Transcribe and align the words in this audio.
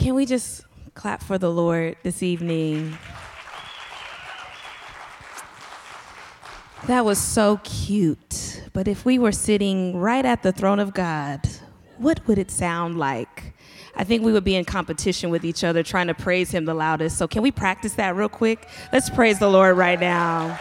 Can 0.00 0.14
we 0.14 0.24
just 0.24 0.64
clap 0.94 1.22
for 1.22 1.36
the 1.36 1.50
Lord 1.50 1.94
this 2.04 2.22
evening? 2.22 2.96
That 6.86 7.04
was 7.04 7.18
so 7.18 7.60
cute. 7.64 8.62
But 8.72 8.88
if 8.88 9.04
we 9.04 9.18
were 9.18 9.30
sitting 9.30 9.98
right 9.98 10.24
at 10.24 10.42
the 10.42 10.52
throne 10.52 10.78
of 10.78 10.94
God, 10.94 11.46
what 11.98 12.26
would 12.26 12.38
it 12.38 12.50
sound 12.50 12.98
like? 12.98 13.52
I 13.94 14.04
think 14.04 14.24
we 14.24 14.32
would 14.32 14.42
be 14.42 14.56
in 14.56 14.64
competition 14.64 15.28
with 15.28 15.44
each 15.44 15.64
other 15.64 15.82
trying 15.82 16.06
to 16.06 16.14
praise 16.14 16.50
Him 16.50 16.64
the 16.64 16.72
loudest. 16.72 17.18
So, 17.18 17.28
can 17.28 17.42
we 17.42 17.50
practice 17.50 17.92
that 17.96 18.16
real 18.16 18.30
quick? 18.30 18.66
Let's 18.94 19.10
praise 19.10 19.38
the 19.38 19.50
Lord 19.50 19.76
right 19.76 20.00
now. 20.00 20.58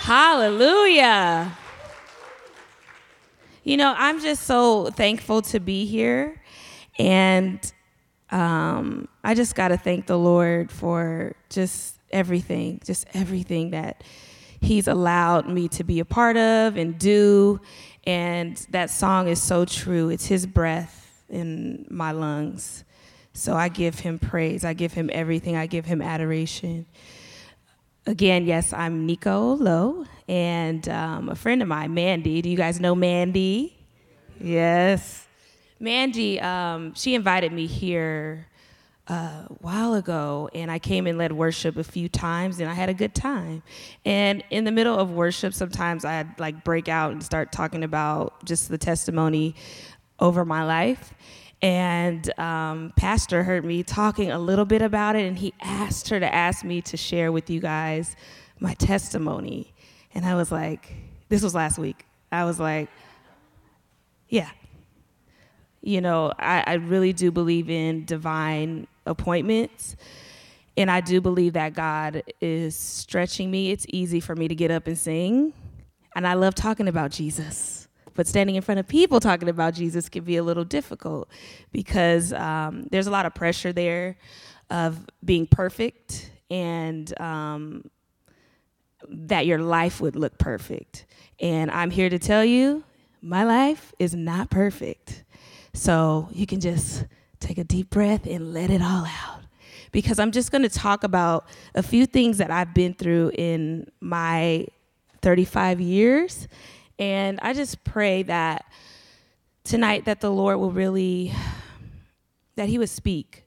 Hallelujah. 0.00 1.50
You 3.62 3.78
know, 3.78 3.94
I'm 3.96 4.20
just 4.20 4.42
so 4.42 4.90
thankful 4.90 5.40
to 5.40 5.60
be 5.60 5.86
here. 5.86 6.42
And 6.98 7.60
um, 8.30 9.08
I 9.22 9.34
just 9.34 9.54
got 9.54 9.68
to 9.68 9.76
thank 9.76 10.06
the 10.06 10.18
Lord 10.18 10.70
for 10.70 11.34
just 11.50 11.98
everything, 12.10 12.80
just 12.84 13.06
everything 13.14 13.70
that 13.70 14.02
He's 14.60 14.88
allowed 14.88 15.46
me 15.46 15.68
to 15.68 15.84
be 15.84 16.00
a 16.00 16.06
part 16.06 16.38
of 16.38 16.76
and 16.76 16.98
do. 16.98 17.60
And 18.04 18.56
that 18.70 18.88
song 18.88 19.28
is 19.28 19.42
so 19.42 19.64
true. 19.66 20.08
It's 20.08 20.26
His 20.26 20.46
breath 20.46 21.22
in 21.28 21.86
my 21.90 22.12
lungs. 22.12 22.84
So 23.34 23.54
I 23.54 23.68
give 23.68 23.98
Him 23.98 24.18
praise. 24.18 24.64
I 24.64 24.72
give 24.72 24.94
Him 24.94 25.10
everything. 25.12 25.56
I 25.56 25.66
give 25.66 25.84
Him 25.84 26.00
adoration. 26.00 26.86
Again, 28.06 28.46
yes, 28.46 28.72
I'm 28.72 29.06
Nikko 29.06 29.56
Lowe, 29.56 30.04
and 30.28 30.86
um, 30.90 31.30
a 31.30 31.34
friend 31.34 31.62
of 31.62 31.68
mine, 31.68 31.94
Mandy. 31.94 32.42
Do 32.42 32.50
you 32.50 32.56
guys 32.56 32.78
know 32.78 32.94
Mandy? 32.94 33.74
Yes. 34.38 35.23
Mandy, 35.80 36.40
um, 36.40 36.94
she 36.94 37.14
invited 37.14 37.52
me 37.52 37.66
here 37.66 38.46
uh, 39.08 39.14
a 39.48 39.56
while 39.60 39.94
ago, 39.94 40.48
and 40.54 40.70
I 40.70 40.78
came 40.78 41.06
and 41.06 41.18
led 41.18 41.32
worship 41.32 41.76
a 41.76 41.84
few 41.84 42.08
times, 42.08 42.60
and 42.60 42.70
I 42.70 42.74
had 42.74 42.88
a 42.88 42.94
good 42.94 43.14
time. 43.14 43.62
And 44.04 44.42
in 44.50 44.64
the 44.64 44.72
middle 44.72 44.98
of 44.98 45.10
worship, 45.10 45.52
sometimes 45.52 46.04
I'd 46.04 46.38
like 46.38 46.64
break 46.64 46.88
out 46.88 47.12
and 47.12 47.22
start 47.22 47.52
talking 47.52 47.84
about 47.84 48.44
just 48.44 48.68
the 48.68 48.78
testimony 48.78 49.54
over 50.18 50.44
my 50.44 50.64
life. 50.64 51.12
And 51.60 52.38
um, 52.38 52.92
Pastor 52.96 53.42
heard 53.42 53.64
me 53.64 53.82
talking 53.82 54.30
a 54.30 54.38
little 54.38 54.64
bit 54.64 54.82
about 54.82 55.16
it, 55.16 55.26
and 55.26 55.38
he 55.38 55.52
asked 55.60 56.08
her 56.08 56.20
to 56.20 56.34
ask 56.34 56.64
me 56.64 56.80
to 56.82 56.96
share 56.96 57.32
with 57.32 57.50
you 57.50 57.60
guys 57.60 58.16
my 58.60 58.74
testimony. 58.74 59.74
And 60.14 60.24
I 60.24 60.34
was 60.34 60.52
like, 60.52 60.94
this 61.28 61.42
was 61.42 61.54
last 61.54 61.78
week. 61.78 62.06
I 62.30 62.44
was 62.44 62.60
like, 62.60 62.88
yeah. 64.28 64.50
You 65.84 66.00
know, 66.00 66.32
I, 66.38 66.64
I 66.66 66.74
really 66.74 67.12
do 67.12 67.30
believe 67.30 67.68
in 67.68 68.04
divine 68.04 68.86
appointments. 69.06 69.96
And 70.76 70.90
I 70.90 71.00
do 71.00 71.20
believe 71.20 71.52
that 71.52 71.74
God 71.74 72.22
is 72.40 72.74
stretching 72.74 73.50
me. 73.50 73.70
It's 73.70 73.86
easy 73.90 74.18
for 74.18 74.34
me 74.34 74.48
to 74.48 74.54
get 74.54 74.70
up 74.70 74.86
and 74.86 74.98
sing. 74.98 75.52
And 76.16 76.26
I 76.26 76.34
love 76.34 76.54
talking 76.54 76.88
about 76.88 77.10
Jesus 77.10 77.84
but 78.14 78.26
standing 78.26 78.56
in 78.56 78.62
front 78.62 78.80
of 78.80 78.88
people 78.88 79.20
talking 79.20 79.48
about 79.48 79.74
Jesus 79.74 80.08
can 80.08 80.24
be 80.24 80.36
a 80.36 80.42
little 80.42 80.64
difficult 80.64 81.28
because 81.72 82.32
um, 82.32 82.86
there's 82.90 83.06
a 83.06 83.10
lot 83.10 83.26
of 83.26 83.34
pressure 83.34 83.72
there 83.72 84.16
of 84.70 84.98
being 85.24 85.46
perfect 85.46 86.30
and 86.50 87.18
um, 87.20 87.90
that 89.08 89.46
your 89.46 89.58
life 89.58 90.00
would 90.00 90.16
look 90.16 90.38
perfect. 90.38 91.06
And 91.40 91.70
I'm 91.70 91.90
here 91.90 92.08
to 92.08 92.18
tell 92.18 92.44
you, 92.44 92.84
my 93.20 93.44
life 93.44 93.92
is 93.98 94.14
not 94.14 94.50
perfect. 94.50 95.24
So 95.74 96.28
you 96.32 96.46
can 96.46 96.60
just 96.60 97.04
take 97.40 97.58
a 97.58 97.64
deep 97.64 97.90
breath 97.90 98.26
and 98.26 98.54
let 98.54 98.70
it 98.70 98.80
all 98.80 99.04
out. 99.04 99.42
Because 99.92 100.18
I'm 100.18 100.32
just 100.32 100.50
going 100.50 100.62
to 100.62 100.68
talk 100.68 101.04
about 101.04 101.46
a 101.74 101.82
few 101.82 102.06
things 102.06 102.38
that 102.38 102.50
I've 102.50 102.72
been 102.72 102.94
through 102.94 103.32
in 103.36 103.90
my 104.00 104.66
35 105.20 105.80
years 105.80 106.48
and 106.98 107.40
I 107.42 107.52
just 107.52 107.82
pray 107.84 108.22
that 108.24 108.64
tonight 109.64 110.04
that 110.04 110.20
the 110.20 110.30
Lord 110.30 110.58
will 110.58 110.70
really 110.70 111.32
that 112.56 112.68
he 112.68 112.78
would 112.78 112.88
speak. 112.88 113.44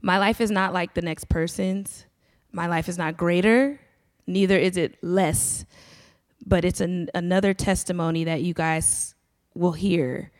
My 0.00 0.18
life 0.18 0.40
is 0.40 0.50
not 0.50 0.72
like 0.72 0.94
the 0.94 1.02
next 1.02 1.28
person's. 1.28 2.06
My 2.50 2.66
life 2.66 2.88
is 2.88 2.96
not 2.96 3.16
greater, 3.16 3.78
neither 4.26 4.56
is 4.56 4.76
it 4.76 4.96
less. 5.02 5.64
But 6.44 6.64
it's 6.64 6.80
an, 6.80 7.08
another 7.14 7.54
testimony 7.54 8.24
that 8.24 8.42
you 8.42 8.52
guys 8.52 9.14
will 9.54 9.72
hear. 9.72 10.32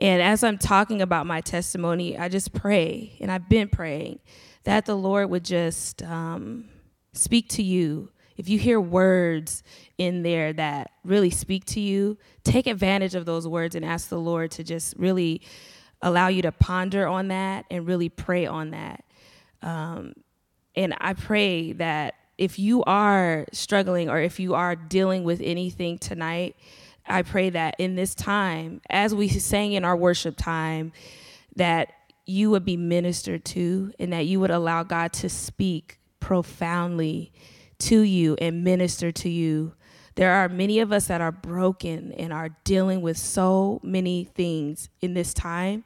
And 0.00 0.22
as 0.22 0.42
I'm 0.42 0.58
talking 0.58 1.02
about 1.02 1.26
my 1.26 1.40
testimony, 1.40 2.16
I 2.16 2.28
just 2.28 2.52
pray, 2.52 3.16
and 3.20 3.30
I've 3.30 3.48
been 3.48 3.68
praying, 3.68 4.20
that 4.64 4.86
the 4.86 4.96
Lord 4.96 5.30
would 5.30 5.44
just 5.44 6.02
um, 6.02 6.68
speak 7.12 7.48
to 7.50 7.62
you 7.62 8.10
if 8.40 8.48
you 8.48 8.58
hear 8.58 8.80
words 8.80 9.62
in 9.98 10.22
there 10.22 10.54
that 10.54 10.92
really 11.04 11.28
speak 11.28 11.66
to 11.66 11.80
you, 11.80 12.16
take 12.42 12.66
advantage 12.66 13.14
of 13.14 13.26
those 13.26 13.46
words 13.46 13.74
and 13.74 13.84
ask 13.84 14.08
the 14.08 14.18
Lord 14.18 14.50
to 14.52 14.64
just 14.64 14.94
really 14.96 15.42
allow 16.00 16.28
you 16.28 16.40
to 16.40 16.50
ponder 16.50 17.06
on 17.06 17.28
that 17.28 17.66
and 17.70 17.86
really 17.86 18.08
pray 18.08 18.46
on 18.46 18.70
that. 18.70 19.04
Um, 19.60 20.14
and 20.74 20.94
I 21.02 21.12
pray 21.12 21.72
that 21.72 22.14
if 22.38 22.58
you 22.58 22.82
are 22.84 23.44
struggling 23.52 24.08
or 24.08 24.18
if 24.18 24.40
you 24.40 24.54
are 24.54 24.74
dealing 24.74 25.24
with 25.24 25.42
anything 25.44 25.98
tonight, 25.98 26.56
I 27.10 27.22
pray 27.22 27.50
that 27.50 27.76
in 27.78 27.96
this 27.96 28.14
time, 28.14 28.80
as 28.88 29.14
we 29.14 29.28
sang 29.28 29.72
in 29.72 29.84
our 29.84 29.96
worship 29.96 30.36
time, 30.36 30.92
that 31.56 31.92
you 32.26 32.50
would 32.50 32.64
be 32.64 32.76
ministered 32.76 33.44
to 33.44 33.92
and 33.98 34.12
that 34.12 34.26
you 34.26 34.40
would 34.40 34.50
allow 34.50 34.82
God 34.82 35.12
to 35.14 35.28
speak 35.28 35.98
profoundly 36.20 37.32
to 37.80 38.00
you 38.00 38.36
and 38.40 38.62
minister 38.62 39.10
to 39.10 39.28
you. 39.28 39.74
There 40.14 40.32
are 40.32 40.48
many 40.48 40.80
of 40.80 40.92
us 40.92 41.06
that 41.06 41.20
are 41.20 41.32
broken 41.32 42.12
and 42.12 42.32
are 42.32 42.50
dealing 42.64 43.00
with 43.00 43.16
so 43.16 43.80
many 43.82 44.24
things 44.24 44.88
in 45.00 45.14
this 45.14 45.32
time. 45.34 45.84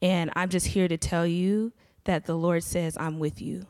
And 0.00 0.30
I'm 0.36 0.48
just 0.48 0.66
here 0.66 0.86
to 0.86 0.96
tell 0.96 1.26
you 1.26 1.72
that 2.04 2.26
the 2.26 2.36
Lord 2.36 2.62
says, 2.62 2.96
I'm 2.98 3.18
with 3.18 3.40
you. 3.42 3.66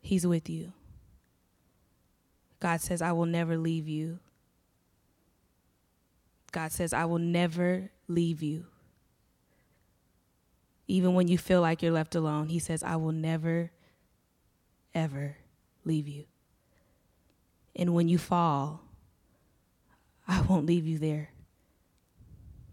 He's 0.00 0.26
with 0.26 0.48
you. 0.48 0.72
God 2.60 2.80
says, 2.80 3.00
I 3.02 3.12
will 3.12 3.26
never 3.26 3.56
leave 3.56 3.88
you. 3.88 4.18
God 6.52 6.72
says, 6.72 6.92
I 6.92 7.04
will 7.06 7.18
never 7.18 7.90
leave 8.06 8.42
you. 8.42 8.66
Even 10.86 11.14
when 11.14 11.28
you 11.28 11.38
feel 11.38 11.60
like 11.60 11.82
you're 11.82 11.92
left 11.92 12.14
alone, 12.14 12.48
He 12.48 12.58
says, 12.58 12.82
I 12.82 12.96
will 12.96 13.12
never, 13.12 13.70
ever 14.94 15.36
leave 15.84 16.08
you. 16.08 16.24
And 17.76 17.94
when 17.94 18.08
you 18.08 18.18
fall, 18.18 18.82
I 20.26 20.42
won't 20.42 20.66
leave 20.66 20.86
you 20.86 20.98
there. 20.98 21.30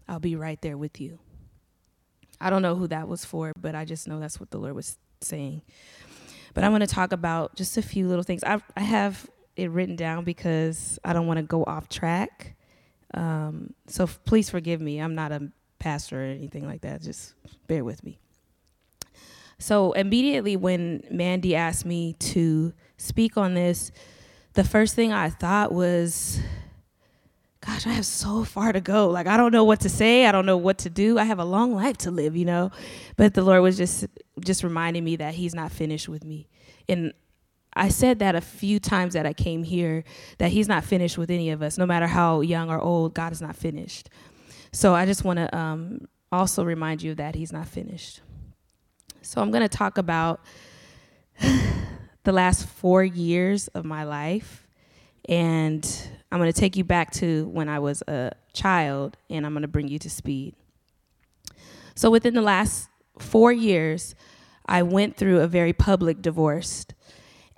I'll 0.08 0.20
be 0.20 0.36
right 0.36 0.60
there 0.60 0.76
with 0.76 1.00
you. 1.00 1.18
I 2.40 2.50
don't 2.50 2.62
know 2.62 2.74
who 2.74 2.88
that 2.88 3.08
was 3.08 3.24
for, 3.24 3.52
but 3.60 3.74
I 3.74 3.84
just 3.84 4.06
know 4.08 4.20
that's 4.20 4.40
what 4.40 4.50
the 4.50 4.58
Lord 4.58 4.74
was 4.74 4.96
saying. 5.20 5.62
But 6.54 6.64
I'm 6.64 6.70
going 6.70 6.80
to 6.80 6.86
talk 6.86 7.12
about 7.12 7.56
just 7.56 7.76
a 7.76 7.82
few 7.82 8.08
little 8.08 8.22
things. 8.22 8.42
I, 8.44 8.60
I 8.76 8.80
have 8.80 9.28
it 9.58 9.70
written 9.70 9.96
down 9.96 10.24
because 10.24 10.98
I 11.04 11.12
don't 11.12 11.26
want 11.26 11.38
to 11.38 11.42
go 11.42 11.64
off 11.64 11.88
track. 11.88 12.56
Um, 13.14 13.74
so 13.86 14.04
f- 14.04 14.20
please 14.24 14.48
forgive 14.48 14.80
me. 14.80 15.00
I'm 15.00 15.14
not 15.14 15.32
a 15.32 15.50
pastor 15.78 16.22
or 16.22 16.24
anything 16.24 16.66
like 16.66 16.82
that. 16.82 17.02
Just 17.02 17.34
bear 17.66 17.84
with 17.84 18.04
me. 18.04 18.18
So 19.58 19.92
immediately 19.92 20.56
when 20.56 21.02
Mandy 21.10 21.56
asked 21.56 21.84
me 21.84 22.12
to 22.14 22.72
speak 22.96 23.36
on 23.36 23.54
this, 23.54 23.90
the 24.52 24.62
first 24.62 24.94
thing 24.94 25.12
I 25.12 25.30
thought 25.30 25.72
was, 25.72 26.38
gosh, 27.60 27.86
I 27.86 27.90
have 27.90 28.06
so 28.06 28.44
far 28.44 28.72
to 28.72 28.80
go. 28.80 29.08
Like 29.08 29.26
I 29.26 29.36
don't 29.36 29.52
know 29.52 29.64
what 29.64 29.80
to 29.80 29.88
say. 29.88 30.26
I 30.26 30.32
don't 30.32 30.46
know 30.46 30.56
what 30.56 30.78
to 30.78 30.90
do. 30.90 31.18
I 31.18 31.24
have 31.24 31.40
a 31.40 31.44
long 31.44 31.74
life 31.74 31.98
to 31.98 32.12
live, 32.12 32.36
you 32.36 32.44
know. 32.44 32.70
But 33.16 33.34
the 33.34 33.42
Lord 33.42 33.62
was 33.62 33.76
just 33.76 34.06
just 34.40 34.62
reminding 34.62 35.04
me 35.04 35.16
that 35.16 35.34
He's 35.34 35.54
not 35.54 35.72
finished 35.72 36.08
with 36.08 36.24
me. 36.24 36.48
And 36.88 37.12
I 37.78 37.88
said 37.88 38.18
that 38.18 38.34
a 38.34 38.40
few 38.40 38.78
times 38.78 39.14
that 39.14 39.24
I 39.24 39.32
came 39.32 39.62
here 39.62 40.04
that 40.38 40.50
He's 40.50 40.68
not 40.68 40.84
finished 40.84 41.16
with 41.16 41.30
any 41.30 41.50
of 41.50 41.62
us, 41.62 41.78
no 41.78 41.86
matter 41.86 42.06
how 42.06 42.40
young 42.40 42.70
or 42.70 42.80
old. 42.80 43.14
God 43.14 43.32
is 43.32 43.40
not 43.40 43.56
finished. 43.56 44.10
So 44.72 44.94
I 44.94 45.06
just 45.06 45.24
want 45.24 45.38
to 45.38 45.56
um, 45.56 46.08
also 46.30 46.64
remind 46.64 47.02
you 47.02 47.14
that 47.14 47.34
he's 47.34 47.52
not 47.52 47.66
finished. 47.66 48.20
So 49.22 49.40
I'm 49.40 49.50
going 49.50 49.62
to 49.62 49.68
talk 49.68 49.98
about 49.98 50.40
the 52.24 52.32
last 52.32 52.66
four 52.66 53.04
years 53.04 53.68
of 53.68 53.84
my 53.84 54.04
life. 54.04 54.66
And 55.28 55.84
I'm 56.30 56.38
going 56.38 56.52
to 56.52 56.58
take 56.58 56.76
you 56.76 56.84
back 56.84 57.10
to 57.14 57.46
when 57.48 57.68
I 57.68 57.78
was 57.80 58.02
a 58.08 58.32
child, 58.54 59.18
and 59.28 59.44
I'm 59.44 59.52
going 59.52 59.62
to 59.62 59.68
bring 59.68 59.88
you 59.88 59.98
to 59.98 60.08
speed. 60.08 60.54
So 61.94 62.10
within 62.10 62.34
the 62.34 62.42
last 62.42 62.88
four 63.18 63.52
years, 63.52 64.14
I 64.64 64.82
went 64.82 65.16
through 65.16 65.40
a 65.40 65.46
very 65.46 65.72
public 65.72 66.22
divorce, 66.22 66.86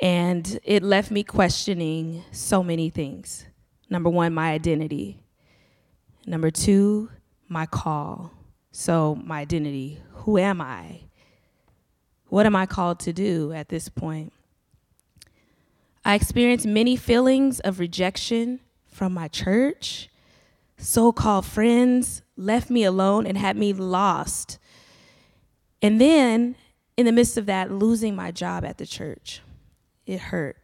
and 0.00 0.58
it 0.64 0.82
left 0.82 1.10
me 1.10 1.22
questioning 1.22 2.24
so 2.32 2.62
many 2.62 2.90
things. 2.90 3.46
Number 3.88 4.08
one, 4.08 4.32
my 4.32 4.52
identity 4.52 5.20
Number 6.26 6.50
two, 6.50 7.10
my 7.48 7.66
call. 7.66 8.32
So, 8.72 9.16
my 9.24 9.40
identity. 9.40 10.00
Who 10.12 10.38
am 10.38 10.60
I? 10.60 11.00
What 12.28 12.46
am 12.46 12.54
I 12.54 12.66
called 12.66 13.00
to 13.00 13.12
do 13.12 13.52
at 13.52 13.68
this 13.68 13.88
point? 13.88 14.32
I 16.04 16.14
experienced 16.14 16.66
many 16.66 16.94
feelings 16.94 17.58
of 17.60 17.80
rejection 17.80 18.60
from 18.86 19.12
my 19.12 19.28
church. 19.28 20.08
So 20.78 21.12
called 21.12 21.44
friends 21.44 22.22
left 22.36 22.70
me 22.70 22.84
alone 22.84 23.26
and 23.26 23.36
had 23.36 23.56
me 23.56 23.72
lost. 23.72 24.58
And 25.82 26.00
then, 26.00 26.54
in 26.96 27.06
the 27.06 27.12
midst 27.12 27.36
of 27.36 27.46
that, 27.46 27.72
losing 27.72 28.14
my 28.14 28.30
job 28.30 28.64
at 28.64 28.78
the 28.78 28.86
church. 28.86 29.42
It 30.10 30.18
hurt. 30.18 30.56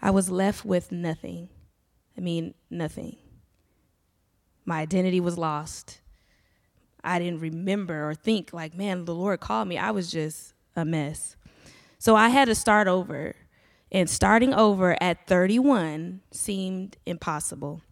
I 0.00 0.12
was 0.12 0.30
left 0.30 0.64
with 0.64 0.92
nothing. 0.92 1.48
I 2.16 2.20
mean, 2.20 2.54
nothing. 2.70 3.16
My 4.64 4.78
identity 4.78 5.18
was 5.18 5.36
lost. 5.36 6.00
I 7.02 7.18
didn't 7.18 7.40
remember 7.40 8.08
or 8.08 8.14
think, 8.14 8.52
like, 8.52 8.72
man, 8.72 9.04
the 9.04 9.12
Lord 9.12 9.40
called 9.40 9.66
me. 9.66 9.78
I 9.78 9.90
was 9.90 10.12
just 10.12 10.54
a 10.76 10.84
mess. 10.84 11.34
So 11.98 12.14
I 12.14 12.28
had 12.28 12.44
to 12.44 12.54
start 12.54 12.86
over. 12.86 13.34
And 13.90 14.08
starting 14.08 14.54
over 14.54 14.96
at 15.02 15.26
31 15.26 16.20
seemed 16.30 16.96
impossible. 17.04 17.82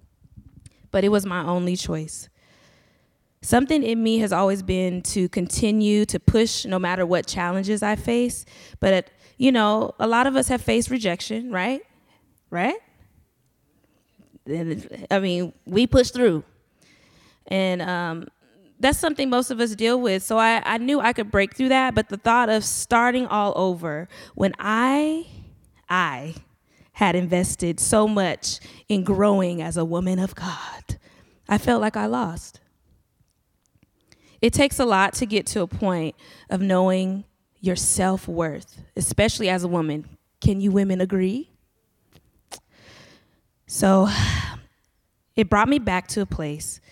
But 0.93 1.03
it 1.03 1.09
was 1.09 1.27
my 1.27 1.43
only 1.45 1.75
choice. 1.75 2.29
Something 3.41 3.83
in 3.83 4.01
me 4.01 4.19
has 4.19 4.33
always 4.33 4.63
been 4.63 5.03
to 5.03 5.29
continue 5.31 6.05
to 6.05 6.21
push 6.21 6.65
no 6.65 6.79
matter 6.79 7.05
what 7.05 7.27
challenges 7.27 7.83
I 7.83 7.97
face. 7.97 8.45
But, 8.79 9.11
you 9.43 9.51
know, 9.51 9.93
a 9.99 10.07
lot 10.07 10.29
of 10.29 10.37
us 10.37 10.47
have 10.47 10.63
faced 10.63 10.89
rejection, 10.89 11.51
right? 11.51 11.83
Right? 12.49 12.77
I 15.11 15.19
mean, 15.19 15.53
we 15.67 15.89
push 15.89 16.11
through. 16.11 16.45
And 17.49 17.83
um, 17.83 18.29
that's 18.79 19.01
something 19.01 19.29
most 19.29 19.51
of 19.51 19.59
us 19.59 19.75
deal 19.75 20.01
with. 20.01 20.23
So 20.23 20.39
I, 20.39 20.63
I 20.65 20.79
knew 20.79 21.01
I 21.01 21.13
could 21.13 21.33
break 21.33 21.57
through 21.57 21.71
that, 21.71 21.93
but 21.93 22.09
the 22.09 22.19
thought 22.19 22.51
of 22.51 22.65
starting 22.65 23.27
all 23.27 23.53
over 23.57 24.09
when 24.37 24.55
I, 24.61 25.27
I 25.89 26.37
had 26.93 27.17
invested 27.17 27.81
so 27.81 28.07
much 28.07 28.61
in 28.89 29.03
growing 29.03 29.61
as 29.61 29.77
a 29.77 29.85
woman 29.85 30.21
of 30.21 30.37
God, 30.37 30.99
I 31.49 31.59
felt 31.59 31.81
like 31.81 31.97
I 31.97 32.07
lost. 32.07 32.61
It 34.41 34.53
takes 34.53 34.79
a 34.79 34.85
lot 34.85 35.15
to 35.15 35.27
get 35.27 35.47
to 35.47 35.63
a 35.63 35.67
point 35.67 36.15
of 36.49 36.61
knowing 36.61 37.25
your 37.63 37.77
self 37.77 38.29
worth, 38.29 38.83
especially 38.97 39.49
as 39.49 39.65
a 39.65 39.69
woman. 39.69 40.07
Can 40.43 40.61
you 40.61 40.71
women 40.71 41.01
agree? 41.01 41.49
So 43.67 44.11
it 45.37 45.49
brought 45.49 45.69
me 45.71 45.79
back 45.79 46.09
to 46.09 46.21
a 46.21 46.27
place 46.27 46.83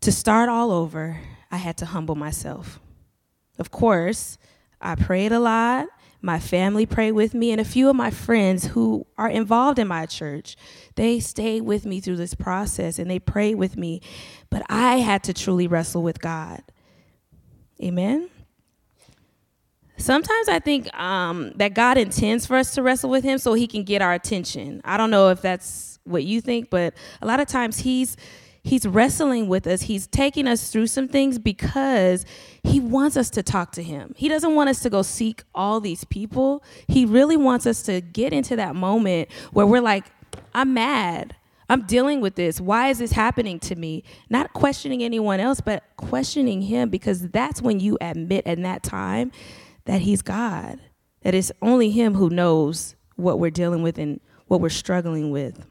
to 0.00 0.10
start 0.10 0.48
all 0.48 0.70
over, 0.70 1.20
I 1.50 1.58
had 1.58 1.76
to 1.78 1.86
humble 1.86 2.14
myself. 2.14 2.80
Of 3.58 3.70
course, 3.70 4.38
I 4.80 4.94
prayed 4.94 5.32
a 5.32 5.38
lot. 5.38 5.88
My 6.22 6.38
family 6.38 6.86
prayed 6.86 7.12
with 7.12 7.34
me, 7.34 7.50
and 7.50 7.60
a 7.60 7.64
few 7.64 7.88
of 7.88 7.96
my 7.96 8.10
friends 8.10 8.66
who 8.68 9.06
are 9.16 9.28
involved 9.28 9.78
in 9.78 9.88
my 9.88 10.06
church, 10.06 10.56
they 10.96 11.18
stayed 11.18 11.62
with 11.62 11.86
me 11.86 12.00
through 12.00 12.16
this 12.16 12.34
process 12.34 12.98
and 12.98 13.10
they 13.10 13.18
prayed 13.18 13.54
with 13.54 13.76
me. 13.76 14.00
But 14.50 14.62
I 14.68 14.96
had 14.98 15.22
to 15.24 15.34
truly 15.34 15.66
wrestle 15.66 16.02
with 16.02 16.20
God. 16.20 16.62
Amen. 17.82 18.28
Sometimes 20.00 20.48
I 20.48 20.58
think 20.58 20.92
um, 20.98 21.52
that 21.56 21.74
God 21.74 21.98
intends 21.98 22.46
for 22.46 22.56
us 22.56 22.74
to 22.74 22.82
wrestle 22.82 23.10
with 23.10 23.22
Him 23.22 23.38
so 23.38 23.54
He 23.54 23.66
can 23.66 23.84
get 23.84 24.02
our 24.02 24.12
attention. 24.12 24.80
I 24.84 24.96
don't 24.96 25.10
know 25.10 25.28
if 25.28 25.42
that's 25.42 25.98
what 26.04 26.24
you 26.24 26.40
think, 26.40 26.70
but 26.70 26.94
a 27.20 27.26
lot 27.26 27.40
of 27.40 27.46
times 27.46 27.78
He's 27.78 28.16
He's 28.62 28.86
wrestling 28.86 29.48
with 29.48 29.66
us. 29.66 29.82
He's 29.82 30.06
taking 30.06 30.46
us 30.46 30.70
through 30.70 30.88
some 30.88 31.08
things 31.08 31.38
because 31.38 32.26
he 32.62 32.78
wants 32.78 33.16
us 33.16 33.30
to 33.30 33.42
talk 33.42 33.72
to 33.72 33.82
him. 33.82 34.12
He 34.16 34.28
doesn't 34.28 34.54
want 34.54 34.68
us 34.68 34.80
to 34.80 34.90
go 34.90 35.00
seek 35.00 35.42
all 35.54 35.80
these 35.80 36.04
people. 36.04 36.62
He 36.86 37.06
really 37.06 37.38
wants 37.38 37.66
us 37.66 37.82
to 37.84 38.02
get 38.02 38.34
into 38.34 38.56
that 38.56 38.76
moment 38.76 39.30
where 39.52 39.66
we're 39.66 39.80
like, 39.80 40.04
I'm 40.54 40.74
mad. 40.74 41.36
I'm 41.70 41.82
dealing 41.86 42.20
with 42.20 42.34
this. 42.34 42.60
Why 42.60 42.88
is 42.88 42.98
this 42.98 43.12
happening 43.12 43.60
to 43.60 43.76
me? 43.76 44.02
Not 44.28 44.52
questioning 44.52 45.02
anyone 45.02 45.40
else, 45.40 45.60
but 45.60 45.84
questioning 45.96 46.62
him 46.62 46.90
because 46.90 47.28
that's 47.28 47.62
when 47.62 47.80
you 47.80 47.96
admit 48.00 48.44
in 48.44 48.62
that 48.62 48.82
time 48.82 49.32
that 49.84 50.02
he's 50.02 50.22
God. 50.22 50.80
That 51.22 51.34
it's 51.34 51.52
only 51.60 51.90
him 51.90 52.14
who 52.14 52.30
knows 52.30 52.96
what 53.16 53.38
we're 53.38 53.50
dealing 53.50 53.82
with 53.82 53.98
and 53.98 54.20
what 54.46 54.60
we're 54.60 54.70
struggling 54.70 55.30
with. 55.30 55.66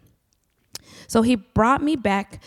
So 1.07 1.21
he 1.23 1.35
brought 1.35 1.81
me 1.81 1.95
back 1.95 2.41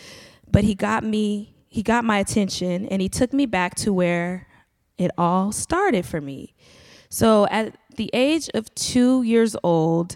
but 0.53 0.63
he 0.63 0.75
got 0.75 1.03
me, 1.03 1.55
he 1.67 1.81
got 1.81 2.05
my 2.05 2.19
attention 2.19 2.85
and 2.87 3.01
he 3.01 3.09
took 3.09 3.33
me 3.33 3.47
back 3.47 3.75
to 3.75 3.91
where 3.91 4.47
it 4.97 5.09
all 5.17 5.51
started 5.51 6.05
for 6.05 6.21
me. 6.21 6.53
So 7.09 7.47
at 7.47 7.75
the 7.97 8.09
age 8.13 8.49
of 8.53 8.73
two 8.75 9.23
years 9.23 9.55
old, 9.63 10.15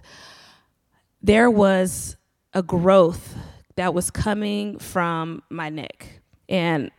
there 1.22 1.50
was 1.50 2.16
a 2.54 2.62
growth 2.62 3.36
that 3.76 3.96
was 3.96 4.12
coming 4.12 4.78
from 4.78 5.42
my 5.50 5.70
neck. 5.70 6.22
And 6.48 6.92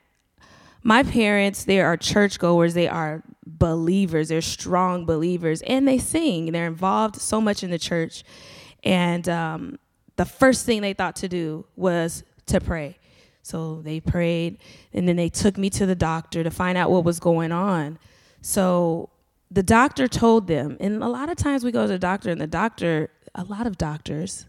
my 0.82 1.04
parents, 1.04 1.64
they 1.64 1.80
are 1.80 1.96
churchgoers, 1.96 2.74
they 2.74 2.88
are 2.88 3.22
believers, 3.48 4.28
they're 4.28 4.40
strong 4.40 5.06
believers, 5.06 5.62
and 5.62 5.88
they 5.88 5.98
sing. 5.98 6.52
They're 6.52 6.66
involved 6.66 7.16
so 7.16 7.40
much 7.40 7.62
in 7.62 7.70
the 7.70 7.78
church. 7.78 8.24
And 8.84 9.28
um, 9.28 9.78
the 10.16 10.24
first 10.24 10.66
thing 10.66 10.82
they 10.82 10.92
thought 10.92 11.16
to 11.16 11.28
do 11.28 11.64
was 11.76 12.24
to 12.46 12.60
pray. 12.60 12.98
So 13.42 13.80
they 13.80 14.00
prayed, 14.00 14.58
and 14.92 15.08
then 15.08 15.16
they 15.16 15.30
took 15.30 15.56
me 15.56 15.70
to 15.70 15.86
the 15.86 15.94
doctor 15.94 16.44
to 16.44 16.50
find 16.50 16.76
out 16.76 16.90
what 16.90 17.04
was 17.04 17.18
going 17.18 17.50
on. 17.50 17.98
So 18.42 19.08
the 19.50 19.62
doctor 19.62 20.06
told 20.06 20.46
them, 20.46 20.76
and 20.80 21.02
a 21.02 21.08
lot 21.08 21.30
of 21.30 21.36
times 21.36 21.64
we 21.64 21.72
go 21.72 21.82
to 21.82 21.88
the 21.88 21.98
doctor, 21.98 22.30
and 22.30 22.40
the 22.40 22.46
doctor, 22.46 23.10
a 23.34 23.44
lot 23.44 23.66
of 23.66 23.78
doctors, 23.78 24.44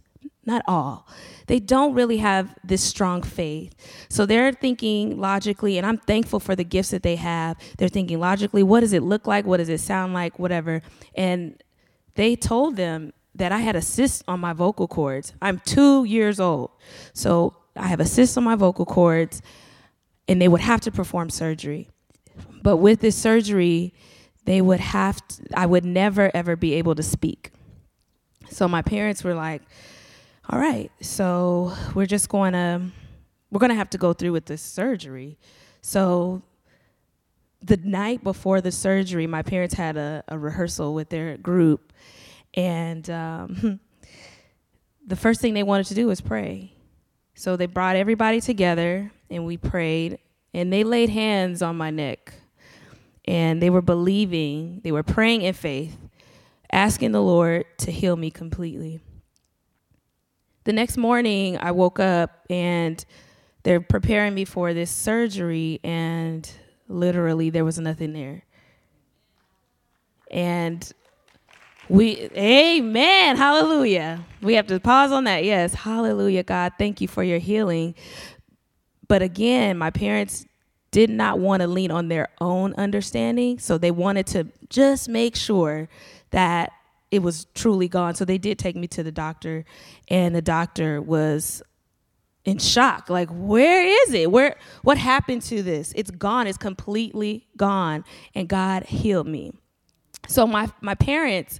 not 0.46 0.64
all, 0.68 1.08
they 1.48 1.60
don't 1.60 1.94
really 1.94 2.18
have 2.18 2.56
this 2.64 2.82
strong 2.82 3.22
faith. 3.22 3.76
So 4.10 4.26
they're 4.26 4.52
thinking 4.52 5.20
logically, 5.20 5.78
and 5.78 5.86
I'm 5.86 5.98
thankful 5.98 6.40
for 6.40 6.56
the 6.56 6.64
gifts 6.64 6.90
that 6.90 7.04
they 7.04 7.18
have. 7.18 7.58
They're 7.78 7.90
thinking 7.90 8.20
logically, 8.20 8.64
what 8.64 8.80
does 8.80 8.94
it 8.94 9.04
look 9.04 9.28
like? 9.28 9.46
What 9.46 9.58
does 9.58 9.70
it 9.70 9.80
sound 9.80 10.14
like? 10.14 10.40
Whatever. 10.40 10.82
And 11.16 11.62
they 12.16 12.36
told 12.36 12.76
them 12.76 13.14
that 13.36 13.52
I 13.52 13.60
had 13.60 13.76
a 13.76 13.82
cyst 13.82 14.24
on 14.28 14.40
my 14.40 14.54
vocal 14.54 14.88
cords. 14.88 15.34
I'm 15.42 15.60
two 15.66 16.04
years 16.04 16.40
old. 16.40 16.72
So 17.14 17.56
I 17.76 17.88
have 17.88 18.00
a 18.00 18.06
cyst 18.06 18.38
on 18.38 18.44
my 18.44 18.56
vocal 18.56 18.86
cords, 18.86 19.42
and 20.28 20.42
they 20.42 20.48
would 20.48 20.62
have 20.62 20.82
to 20.82 20.92
perform 20.92 21.30
surgery. 21.30 21.90
But 22.62 22.78
with 22.78 23.00
this 23.00 23.16
surgery, 23.16 23.94
they 24.46 24.62
would 24.62 24.80
have 24.80 25.26
to, 25.28 25.44
I 25.54 25.66
would 25.66 25.86
never 25.86 26.32
ever 26.34 26.56
be 26.56 26.74
able 26.74 26.96
to 26.96 27.04
speak. 27.04 27.52
So 28.50 28.68
my 28.68 28.82
parents 28.82 29.24
were 29.24 29.36
like, 29.36 29.62
"All 30.50 30.60
right, 30.60 30.92
so 31.02 31.74
we're 31.94 32.06
just 32.06 32.30
going 32.30 32.54
to 32.54 32.82
we're 33.52 33.60
going 33.60 33.70
to 33.70 33.76
have 33.76 33.90
to 33.92 33.98
go 33.98 34.14
through 34.14 34.32
with 34.32 34.46
this 34.46 34.62
surgery." 34.62 35.38
So 35.82 36.42
the 37.62 37.78
night 37.78 38.24
before 38.24 38.62
the 38.62 38.72
surgery, 38.72 39.28
my 39.28 39.42
parents 39.42 39.76
had 39.76 39.98
a, 39.98 40.24
a 40.28 40.38
rehearsal 40.38 40.94
with 40.94 41.10
their 41.10 41.38
group, 41.38 41.94
and 42.54 43.10
um, 43.10 43.80
the 45.06 45.16
first 45.16 45.42
thing 45.42 45.54
they 45.54 45.64
wanted 45.64 45.88
to 45.88 45.96
do 45.96 46.08
was 46.08 46.22
pray. 46.22 46.74
So 47.36 47.56
they 47.56 47.68
brought 47.68 47.96
everybody 47.96 48.42
together 48.42 49.12
and 49.30 49.46
we 49.46 49.56
prayed, 49.58 50.20
and 50.54 50.74
they 50.74 50.84
laid 50.84 51.10
hands 51.10 51.62
on 51.62 51.78
my 51.78 51.90
neck. 51.90 52.34
And 53.26 53.62
they 53.62 53.70
were 53.70 53.82
believing, 53.82 54.82
they 54.84 54.92
were 54.92 55.04
praying 55.04 55.44
in 55.44 55.54
faith, 55.54 55.96
asking 56.72 57.12
the 57.12 57.22
Lord 57.22 57.66
to 57.80 57.92
heal 57.92 58.16
me 58.16 58.32
completely. 58.32 59.00
The 60.66 60.74
next 60.74 60.98
morning, 60.98 61.58
I 61.58 61.72
woke 61.72 62.00
up 62.00 62.46
and 62.50 63.04
they're 63.64 63.82
preparing 63.82 64.34
me 64.34 64.46
for 64.46 64.74
this 64.74 64.92
surgery, 64.92 65.80
and 65.84 66.50
literally, 66.88 67.50
there 67.50 67.66
was 67.66 67.80
nothing 67.80 68.14
there. 68.14 68.44
And 70.32 70.92
we, 71.90 72.30
amen, 72.36 73.36
hallelujah. 73.36 74.24
We 74.42 74.54
have 74.54 74.68
to 74.68 74.80
pause 74.80 75.12
on 75.12 75.24
that. 75.26 75.44
Yes, 75.44 75.74
hallelujah, 75.74 76.44
God. 76.44 76.74
Thank 76.78 77.02
you 77.02 77.08
for 77.08 77.24
your 77.24 77.40
healing. 77.40 77.96
But 79.08 79.22
again, 79.22 79.78
my 79.78 79.90
parents 79.90 80.46
did 80.92 81.10
not 81.10 81.40
want 81.40 81.62
to 81.62 81.68
lean 81.68 81.92
on 81.92 82.08
their 82.08 82.30
own 82.40 82.74
understanding. 82.76 83.60
So 83.60 83.78
they 83.78 83.92
wanted 83.92 84.28
to 84.28 84.48
just 84.70 85.10
make 85.10 85.36
sure 85.36 85.90
that 86.32 86.72
it 87.12 87.20
was 87.20 87.46
truly 87.56 87.88
gone. 87.88 88.16
So 88.16 88.26
they 88.26 88.38
did 88.38 88.60
take 88.60 88.76
me 88.76 88.88
to 88.88 89.04
the 89.04 89.12
doctor, 89.12 89.66
and 90.08 90.36
the 90.36 90.42
doctor 90.42 91.02
was 91.02 91.62
in 92.46 92.58
shock 92.58 93.10
like 93.10 93.30
where 93.30 93.86
is 93.86 94.14
it? 94.14 94.32
Where 94.32 94.56
what 94.84 94.98
happened 94.98 95.42
to 95.44 95.62
this? 95.62 95.94
It's 95.96 96.12
gone. 96.12 96.48
It's 96.48 96.58
completely 96.58 97.48
gone. 97.58 98.04
And 98.34 98.48
god 98.48 98.86
healed 98.86 99.28
me. 99.28 99.54
So 100.28 100.48
my 100.48 100.70
my 100.82 100.96
parents, 100.96 101.60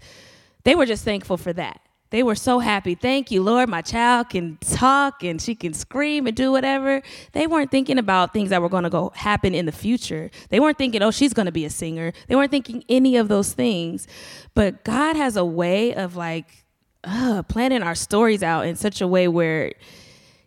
they 0.64 0.76
were 0.76 0.86
just 0.86 1.04
thankful 1.04 1.38
for 1.38 1.54
that. 1.54 1.82
They 2.12 2.24
were 2.24 2.36
so 2.36 2.58
happy. 2.58 2.96
Thank 2.96 3.30
you, 3.30 3.44
Lord. 3.44 3.70
My 3.70 3.82
child 3.82 4.30
can 4.30 4.58
talk 4.62 5.24
and 5.24 5.40
she 5.40 5.54
can 5.54 5.74
scream 5.74 6.26
and 6.26 6.36
do 6.36 6.52
whatever. 6.52 7.04
They 7.34 7.46
weren't 7.46 7.70
thinking 7.70 8.00
about 8.00 8.34
things 8.34 8.50
that 8.50 8.62
were 8.62 8.70
going 8.70 8.84
to 8.84 8.90
go 8.90 9.12
happen 9.16 9.54
in 9.54 9.68
the 9.68 9.72
future. 9.72 10.32
They 10.50 10.60
weren't 10.60 10.78
thinking, 10.78 11.04
"Oh, 11.04 11.12
she's 11.12 11.34
going 11.34 11.46
to 11.46 11.52
be 11.52 11.66
a 11.66 11.70
singer." 11.70 12.14
They 12.28 12.36
weren't 12.36 12.50
thinking 12.50 12.84
any 12.90 13.16
of 13.18 13.28
those 13.28 13.54
things. 13.54 14.08
But 14.56 14.84
God 14.84 15.16
has 15.16 15.36
a 15.36 15.46
way 15.46 15.94
of 15.94 16.16
like 16.16 16.66
uh, 17.04 17.44
planning 17.44 17.84
our 17.84 17.96
stories 17.96 18.42
out 18.42 18.66
in 18.66 18.76
such 18.76 19.02
a 19.02 19.08
way 19.08 19.28
where 19.28 19.74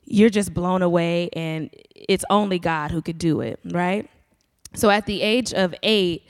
you're 0.05 0.31
just 0.31 0.53
blown 0.53 0.83
away 0.83 1.31
and 1.33 1.71
it's 1.95 2.25
only 2.29 2.59
God 2.59 2.91
who 2.91 3.01
could 3.01 3.19
do 3.19 3.41
it, 3.41 3.61
right? 3.65 4.11
So 4.75 4.91
at 4.91 5.07
the 5.07 5.23
age 5.23 5.53
of 5.53 5.75
8, 5.83 6.27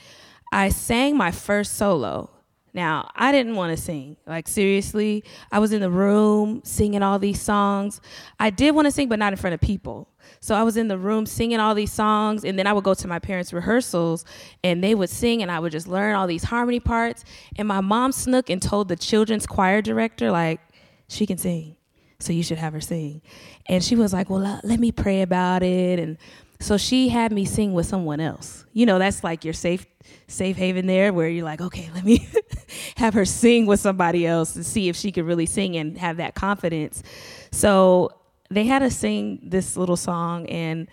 I 0.52 0.68
sang 0.68 1.16
my 1.16 1.30
first 1.30 1.76
solo 1.76 2.30
now, 2.74 3.10
I 3.14 3.32
didn't 3.32 3.54
want 3.54 3.76
to 3.76 3.82
sing. 3.82 4.16
Like, 4.26 4.48
seriously, 4.48 5.24
I 5.50 5.58
was 5.58 5.72
in 5.72 5.82
the 5.82 5.90
room 5.90 6.62
singing 6.64 7.02
all 7.02 7.18
these 7.18 7.40
songs. 7.40 8.00
I 8.40 8.48
did 8.48 8.74
want 8.74 8.86
to 8.86 8.90
sing, 8.90 9.08
but 9.08 9.18
not 9.18 9.32
in 9.32 9.36
front 9.36 9.52
of 9.52 9.60
people. 9.60 10.08
So 10.40 10.54
I 10.54 10.62
was 10.62 10.76
in 10.76 10.88
the 10.88 10.96
room 10.96 11.26
singing 11.26 11.60
all 11.60 11.74
these 11.74 11.92
songs, 11.92 12.44
and 12.44 12.58
then 12.58 12.66
I 12.66 12.72
would 12.72 12.84
go 12.84 12.94
to 12.94 13.08
my 13.08 13.18
parents' 13.18 13.52
rehearsals, 13.52 14.24
and 14.64 14.82
they 14.82 14.94
would 14.94 15.10
sing, 15.10 15.42
and 15.42 15.50
I 15.50 15.58
would 15.58 15.72
just 15.72 15.86
learn 15.86 16.14
all 16.14 16.26
these 16.26 16.44
harmony 16.44 16.80
parts. 16.80 17.24
And 17.56 17.68
my 17.68 17.82
mom 17.82 18.10
snook 18.12 18.48
and 18.48 18.62
told 18.62 18.88
the 18.88 18.96
children's 18.96 19.46
choir 19.46 19.82
director, 19.82 20.30
like, 20.30 20.60
she 21.08 21.26
can 21.26 21.36
sing, 21.36 21.76
so 22.20 22.32
you 22.32 22.42
should 22.42 22.58
have 22.58 22.72
her 22.72 22.80
sing. 22.80 23.20
And 23.66 23.84
she 23.84 23.96
was 23.96 24.14
like, 24.14 24.30
well, 24.30 24.46
uh, 24.46 24.60
let 24.64 24.80
me 24.80 24.92
pray 24.92 25.20
about 25.20 25.62
it. 25.62 25.98
And 25.98 26.16
so 26.62 26.76
she 26.76 27.08
had 27.08 27.32
me 27.32 27.44
sing 27.44 27.72
with 27.72 27.86
someone 27.86 28.20
else. 28.20 28.64
You 28.72 28.86
know, 28.86 28.98
that's 28.98 29.24
like 29.24 29.44
your 29.44 29.54
safe 29.54 29.86
safe 30.28 30.56
haven 30.56 30.86
there 30.86 31.12
where 31.12 31.28
you're 31.28 31.44
like, 31.44 31.60
okay, 31.60 31.90
let 31.94 32.04
me 32.04 32.28
have 32.96 33.14
her 33.14 33.24
sing 33.24 33.66
with 33.66 33.80
somebody 33.80 34.26
else 34.26 34.54
to 34.54 34.64
see 34.64 34.88
if 34.88 34.96
she 34.96 35.12
could 35.12 35.24
really 35.24 35.46
sing 35.46 35.76
and 35.76 35.98
have 35.98 36.16
that 36.16 36.34
confidence. 36.34 37.02
So 37.50 38.10
they 38.50 38.64
had 38.64 38.82
us 38.82 38.96
sing 38.96 39.40
this 39.42 39.76
little 39.76 39.96
song 39.96 40.46
and 40.46 40.88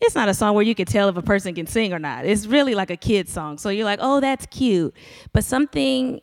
it's 0.00 0.14
not 0.14 0.28
a 0.28 0.34
song 0.34 0.54
where 0.54 0.64
you 0.64 0.74
can 0.74 0.86
tell 0.86 1.08
if 1.08 1.16
a 1.16 1.22
person 1.22 1.54
can 1.54 1.66
sing 1.66 1.92
or 1.92 1.98
not. 1.98 2.26
It's 2.26 2.46
really 2.46 2.74
like 2.74 2.90
a 2.90 2.96
kid 2.96 3.28
song. 3.28 3.58
So 3.58 3.70
you're 3.70 3.86
like, 3.86 4.00
"Oh, 4.02 4.20
that's 4.20 4.44
cute." 4.46 4.94
But 5.32 5.44
something 5.44 6.20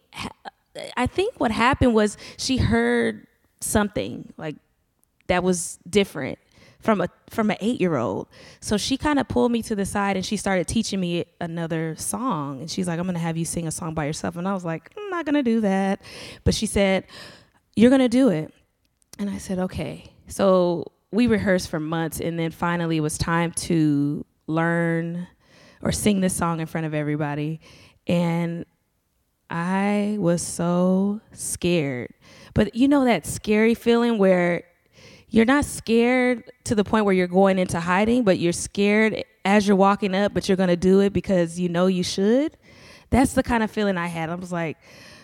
I 0.95 1.07
think 1.07 1.39
what 1.39 1.51
happened 1.51 1.95
was 1.95 2.17
she 2.37 2.57
heard 2.57 3.25
something 3.59 4.33
like 4.37 4.55
that 5.27 5.43
was 5.43 5.79
different 5.89 6.37
from 6.81 7.01
a 7.01 7.07
from 7.29 7.49
an 7.51 7.57
eight 7.61 7.79
year 7.79 7.95
old. 7.95 8.27
So 8.59 8.77
she 8.77 8.97
kind 8.97 9.19
of 9.19 9.27
pulled 9.27 9.51
me 9.51 9.61
to 9.63 9.75
the 9.75 9.85
side 9.85 10.15
and 10.15 10.25
she 10.25 10.37
started 10.37 10.67
teaching 10.67 10.99
me 10.99 11.25
another 11.39 11.95
song. 11.95 12.59
And 12.59 12.69
she's 12.69 12.87
like, 12.87 12.99
I'm 12.99 13.05
gonna 13.05 13.19
have 13.19 13.37
you 13.37 13.45
sing 13.45 13.67
a 13.67 13.71
song 13.71 13.93
by 13.93 14.05
yourself. 14.05 14.35
And 14.35 14.47
I 14.47 14.53
was 14.53 14.65
like, 14.65 14.91
I'm 14.97 15.09
not 15.09 15.25
gonna 15.25 15.43
do 15.43 15.61
that. 15.61 16.01
But 16.43 16.53
she 16.53 16.65
said, 16.65 17.05
You're 17.75 17.91
gonna 17.91 18.09
do 18.09 18.29
it. 18.29 18.53
And 19.19 19.29
I 19.29 19.37
said, 19.37 19.59
Okay. 19.59 20.11
So 20.27 20.91
we 21.11 21.27
rehearsed 21.27 21.69
for 21.69 21.79
months 21.79 22.19
and 22.19 22.39
then 22.39 22.51
finally 22.51 22.97
it 22.97 23.01
was 23.01 23.17
time 23.17 23.51
to 23.51 24.25
learn 24.47 25.27
or 25.81 25.91
sing 25.91 26.21
this 26.21 26.35
song 26.35 26.59
in 26.59 26.65
front 26.65 26.87
of 26.87 26.93
everybody. 26.93 27.59
And 28.07 28.65
I 29.49 30.15
was 30.19 30.41
so 30.41 31.19
scared. 31.33 32.13
But 32.53 32.75
you 32.75 32.87
know 32.87 33.05
that 33.05 33.25
scary 33.25 33.75
feeling 33.75 34.17
where 34.17 34.63
you're 35.31 35.45
not 35.45 35.63
scared 35.63 36.51
to 36.65 36.75
the 36.75 36.83
point 36.83 37.05
where 37.05 37.13
you're 37.13 37.25
going 37.25 37.57
into 37.57 37.79
hiding, 37.79 38.23
but 38.23 38.37
you're 38.37 38.51
scared 38.51 39.23
as 39.45 39.65
you're 39.65 39.77
walking 39.77 40.13
up, 40.13 40.33
but 40.33 40.47
you're 40.47 40.57
going 40.57 40.69
to 40.69 40.75
do 40.75 40.99
it 40.99 41.13
because 41.13 41.57
you 41.57 41.69
know 41.69 41.87
you 41.87 42.03
should. 42.03 42.57
That's 43.09 43.33
the 43.33 43.41
kind 43.41 43.63
of 43.63 43.71
feeling 43.71 43.97
I 43.97 44.07
had. 44.07 44.29
I 44.29 44.35
was 44.35 44.51
like, 44.51 44.77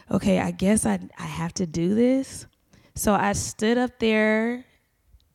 okay, 0.10 0.40
I 0.40 0.52
guess 0.52 0.86
I, 0.86 1.00
I 1.20 1.26
have 1.26 1.54
to 1.56 1.68
do 1.68 1.94
this. 1.94 2.48
So 2.96 3.14
I 3.14 3.34
stood 3.34 3.78
up 3.78 4.00
there 4.00 4.64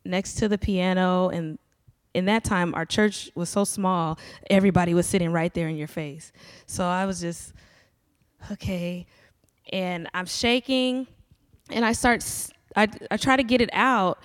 next 0.06 0.34
to 0.36 0.48
the 0.48 0.56
piano, 0.56 1.28
and 1.28 1.58
in 2.14 2.24
that 2.24 2.42
time, 2.42 2.74
our 2.74 2.86
church 2.86 3.30
was 3.34 3.50
so 3.50 3.64
small, 3.64 4.18
everybody 4.48 4.94
was 4.94 5.06
sitting 5.06 5.32
right 5.32 5.52
there 5.52 5.68
in 5.68 5.76
your 5.76 5.86
face. 5.86 6.32
So 6.64 6.84
I 6.84 7.04
was 7.04 7.20
just, 7.20 7.52
okay. 8.50 9.06
And 9.70 10.08
I'm 10.14 10.26
shaking, 10.26 11.06
and 11.70 11.84
I 11.84 11.92
start, 11.92 12.24
I, 12.74 12.88
I 13.10 13.18
try 13.18 13.36
to 13.36 13.44
get 13.44 13.60
it 13.60 13.70
out 13.74 14.18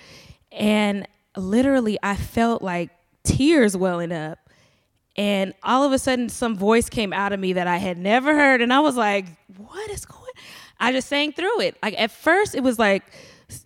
and 0.52 1.08
literally, 1.36 1.98
I 2.02 2.16
felt 2.16 2.62
like 2.62 2.90
tears 3.24 3.76
welling 3.76 4.12
up. 4.12 4.40
And 5.16 5.56
all 5.64 5.84
of 5.84 5.94
a 5.94 6.00
sudden, 6.00 6.30
some 6.30 6.56
voice 6.56 6.90
came 6.90 7.12
out 7.12 7.34
of 7.34 7.40
me 7.40 7.54
that 7.54 7.68
I 7.68 7.78
had 7.78 7.98
never 7.98 8.36
heard. 8.36 8.62
And 8.62 8.72
I 8.72 8.82
was 8.82 8.96
like, 8.96 9.26
what 9.58 9.90
is 9.90 10.06
going 10.06 10.28
I 10.80 10.92
just 10.92 11.08
sang 11.08 11.32
through 11.32 11.62
it. 11.62 11.78
Like 11.82 12.00
at 12.00 12.12
first, 12.12 12.56
it 12.56 12.62
was 12.62 12.78
like 12.78 13.04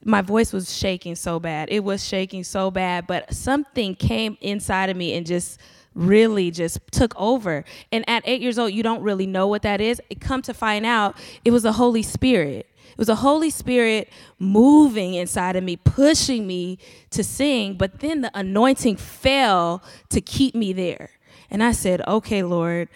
my 0.04 0.22
voice 0.22 0.54
was 0.54 0.76
shaking 0.76 1.16
so 1.16 1.40
bad. 1.40 1.70
It 1.72 1.84
was 1.84 2.06
shaking 2.06 2.44
so 2.44 2.72
bad, 2.72 3.08
but 3.08 3.34
something 3.34 3.96
came 3.96 4.38
inside 4.42 4.90
of 4.90 4.98
me 4.98 5.14
and 5.16 5.26
just 5.26 5.60
really 5.94 6.52
just 6.52 6.80
took 6.92 7.14
over. 7.20 7.66
And 7.92 8.08
at 8.08 8.24
eight 8.26 8.42
years 8.42 8.58
old, 8.58 8.72
you 8.72 8.84
don't 8.84 9.02
really 9.02 9.28
know 9.28 9.48
what 9.48 9.64
that 9.64 9.82
is. 9.82 10.02
It 10.10 10.22
come 10.22 10.42
to 10.44 10.54
find 10.54 10.86
out, 10.86 11.18
it 11.44 11.52
was 11.52 11.64
the 11.64 11.74
Holy 11.74 12.04
Spirit. 12.04 12.68
Was 13.02 13.08
the 13.08 13.16
Holy 13.16 13.50
Spirit 13.50 14.10
moving 14.38 15.16
inside 15.16 15.56
of 15.56 15.64
me, 15.64 15.76
pushing 15.76 16.46
me 16.46 16.78
to 17.10 17.24
sing, 17.24 17.74
but 17.74 18.00
then 18.00 18.22
the 18.22 18.30
anointing 18.36 18.98
fell 18.98 19.82
to 20.10 20.22
keep 20.22 20.54
me 20.54 20.72
there. 20.72 21.10
And 21.50 21.64
I 21.64 21.72
said, 21.72 22.08
okay, 22.08 22.44
Lord, 22.44 22.90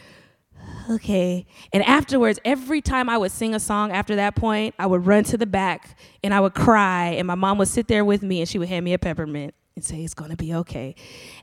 okay. 0.91 1.47
And 1.74 1.81
afterwards, 1.81 2.39
every 2.45 2.81
time 2.81 3.09
I 3.09 3.17
would 3.17 3.31
sing 3.31 3.55
a 3.55 3.59
song 3.59 3.91
after 3.91 4.15
that 4.17 4.35
point, 4.35 4.75
I 4.77 4.85
would 4.85 5.07
run 5.07 5.24
to 5.24 5.39
the 5.39 5.47
back 5.47 5.97
and 6.24 6.35
I 6.35 6.39
would 6.39 6.53
cry, 6.53 7.05
and 7.17 7.25
my 7.25 7.33
mom 7.33 7.57
would 7.57 7.67
sit 7.67 7.88
there 7.88 8.05
with 8.05 8.21
me 8.21 8.41
and 8.41 8.47
she 8.47 8.59
would 8.59 8.69
hand 8.69 8.85
me 8.85 8.93
a 8.93 9.00
peppermint 9.00 9.55
and 9.75 9.83
say, 9.83 10.03
it's 10.03 10.13
gonna 10.13 10.35
be 10.35 10.53
okay. 10.53 10.93